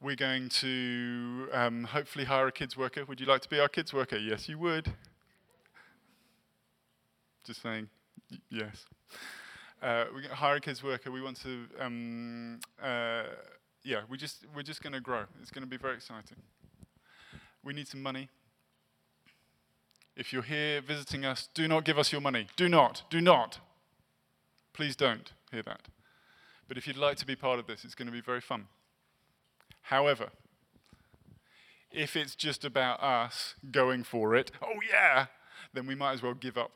We're 0.03 0.15
going 0.15 0.51
to 0.51 1.49
um, 1.53 1.85
hopefully 1.85 2.27
hire 2.27 2.49
a 2.49 2.53
kids 2.53 2.77
worker. 2.77 3.05
Would 3.07 3.19
you 3.19 3.27
like 3.27 3.41
to 3.43 3.49
be 3.49 3.59
our 3.59 3.69
kids 3.69 3.95
worker? 3.95 4.19
Yes, 4.19 4.47
you 4.47 4.59
would. 4.59 4.93
Just 7.45 7.63
saying, 7.63 7.89
yes. 8.51 8.85
Uh, 9.83 10.05
we're 10.13 10.21
going 10.21 10.31
to 10.31 10.37
hire 10.37 10.57
a 10.57 10.61
kids 10.61 10.83
worker. 10.83 11.11
We 11.11 11.23
want 11.23 11.41
to, 11.43 11.65
um, 11.81 12.61
uh, 12.83 13.23
yeah, 13.85 14.01
we 14.11 14.19
just, 14.19 14.45
we're 14.55 14.63
just 14.63 14.83
going 14.83 14.93
to 14.93 15.01
grow. 15.01 15.25
It's 15.41 15.51
going 15.51 15.65
to 15.65 15.71
be 15.71 15.79
very 15.79 15.95
exciting. 15.95 16.37
We 17.65 17.73
need 17.73 17.89
some 17.89 18.03
money. 18.03 18.29
If 20.15 20.31
you're 20.33 20.43
here 20.43 20.83
visiting 20.83 21.25
us, 21.25 21.49
do 21.55 21.67
not 21.67 21.85
give 21.85 21.99
us 21.99 22.13
your 22.13 22.21
money. 22.21 22.49
Do 22.57 22.69
not. 22.69 23.05
Do 23.09 23.21
not. 23.23 23.61
Please 24.75 24.95
don't 24.95 25.33
hear 25.51 25.63
that. 25.63 25.89
But 26.69 26.77
if 26.77 26.87
you'd 26.87 26.99
like 26.99 27.17
to 27.19 27.27
be 27.27 27.35
part 27.35 27.59
of 27.59 27.67
this, 27.67 27.85
it's 27.85 27.95
going 27.95 28.07
to 28.07 28.13
be 28.13 28.21
very 28.21 28.43
fun. 28.43 28.67
However, 29.87 30.31
if 31.93 32.17
it's 32.17 32.35
just 32.35 32.65
about 32.65 33.01
us 33.03 33.55
going 33.71 34.03
for 34.03 34.35
it, 34.35 34.51
oh 34.61 34.81
yeah, 34.91 35.27
then 35.73 35.87
we 35.87 35.95
might 35.95 36.15
as 36.15 36.23
well 36.23 36.35
give 36.35 36.59
up 36.59 36.73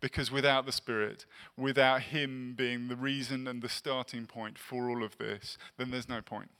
because 0.00 0.30
without 0.30 0.66
the 0.66 0.72
Spirit, 0.72 1.24
without 1.56 2.02
Him 2.02 2.54
being 2.56 2.88
the 2.88 2.96
reason 2.96 3.46
and 3.46 3.62
the 3.62 3.68
starting 3.68 4.26
point 4.26 4.58
for 4.58 4.90
all 4.90 5.02
of 5.02 5.16
this, 5.18 5.56
then 5.78 5.90
there's 5.90 6.08
no 6.08 6.20
point. 6.20 6.50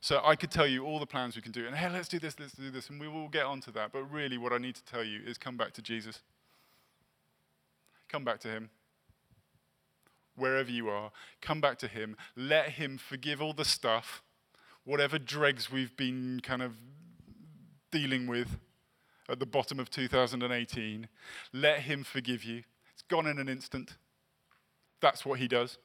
So 0.00 0.20
I 0.22 0.36
could 0.36 0.50
tell 0.50 0.66
you 0.66 0.84
all 0.84 0.98
the 0.98 1.06
plans 1.06 1.36
we 1.36 1.42
can 1.42 1.52
do, 1.52 1.66
and 1.66 1.74
hey, 1.74 1.88
let's 1.90 2.08
do 2.08 2.18
this, 2.18 2.38
let's 2.38 2.52
do 2.52 2.70
this, 2.70 2.90
and 2.90 3.00
we 3.00 3.08
will 3.08 3.28
get 3.28 3.46
onto 3.46 3.72
that. 3.72 3.92
But 3.92 4.04
really, 4.10 4.36
what 4.36 4.52
I 4.52 4.58
need 4.58 4.74
to 4.74 4.84
tell 4.84 5.04
you 5.04 5.20
is 5.24 5.38
come 5.38 5.56
back 5.56 5.72
to 5.74 5.82
Jesus. 5.82 6.20
Come 8.08 8.24
back 8.24 8.40
to 8.40 8.48
Him. 8.48 8.68
Wherever 10.36 10.70
you 10.70 10.88
are, 10.88 11.12
come 11.40 11.60
back 11.60 11.78
to 11.78 11.88
Him. 11.88 12.16
Let 12.36 12.70
Him 12.70 12.98
forgive 12.98 13.40
all 13.40 13.52
the 13.52 13.64
stuff, 13.64 14.22
whatever 14.84 15.18
dregs 15.18 15.70
we've 15.70 15.96
been 15.96 16.40
kind 16.42 16.62
of 16.62 16.72
dealing 17.90 18.26
with 18.26 18.58
at 19.28 19.38
the 19.38 19.46
bottom 19.46 19.78
of 19.78 19.90
2018. 19.90 21.08
Let 21.52 21.80
Him 21.80 22.04
forgive 22.04 22.44
you. 22.44 22.62
It's 22.92 23.02
gone 23.02 23.26
in 23.26 23.38
an 23.38 23.48
instant. 23.48 23.96
That's 25.00 25.24
what 25.24 25.38
He 25.38 25.48
does. 25.48 25.78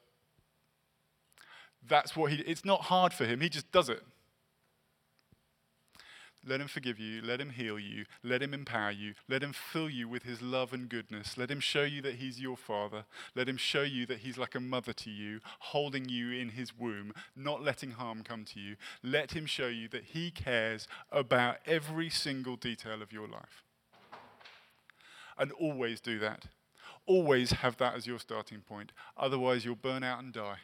That's 1.86 2.16
what 2.16 2.32
He, 2.32 2.38
it's 2.42 2.64
not 2.64 2.82
hard 2.82 3.12
for 3.12 3.24
Him, 3.24 3.40
He 3.40 3.48
just 3.48 3.70
does 3.70 3.88
it. 3.88 4.02
Let 6.46 6.60
him 6.60 6.68
forgive 6.68 6.98
you. 6.98 7.20
Let 7.20 7.40
him 7.40 7.50
heal 7.50 7.78
you. 7.78 8.06
Let 8.22 8.42
him 8.42 8.54
empower 8.54 8.92
you. 8.92 9.12
Let 9.28 9.42
him 9.42 9.52
fill 9.52 9.90
you 9.90 10.08
with 10.08 10.22
his 10.22 10.40
love 10.40 10.72
and 10.72 10.88
goodness. 10.88 11.36
Let 11.36 11.50
him 11.50 11.60
show 11.60 11.82
you 11.82 12.00
that 12.02 12.14
he's 12.14 12.40
your 12.40 12.56
father. 12.56 13.04
Let 13.34 13.48
him 13.48 13.58
show 13.58 13.82
you 13.82 14.06
that 14.06 14.20
he's 14.20 14.38
like 14.38 14.54
a 14.54 14.60
mother 14.60 14.94
to 14.94 15.10
you, 15.10 15.40
holding 15.58 16.08
you 16.08 16.30
in 16.30 16.50
his 16.50 16.76
womb, 16.76 17.12
not 17.36 17.62
letting 17.62 17.92
harm 17.92 18.22
come 18.22 18.44
to 18.46 18.60
you. 18.60 18.76
Let 19.02 19.32
him 19.32 19.44
show 19.44 19.68
you 19.68 19.88
that 19.88 20.04
he 20.04 20.30
cares 20.30 20.88
about 21.12 21.58
every 21.66 22.08
single 22.08 22.56
detail 22.56 23.02
of 23.02 23.12
your 23.12 23.28
life. 23.28 23.62
And 25.38 25.52
always 25.52 26.00
do 26.00 26.18
that. 26.20 26.46
Always 27.06 27.50
have 27.52 27.76
that 27.78 27.96
as 27.96 28.06
your 28.06 28.18
starting 28.18 28.60
point. 28.60 28.92
Otherwise, 29.16 29.64
you'll 29.64 29.74
burn 29.74 30.02
out 30.02 30.22
and 30.22 30.32
die, 30.32 30.58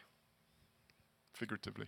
figuratively. 1.33 1.87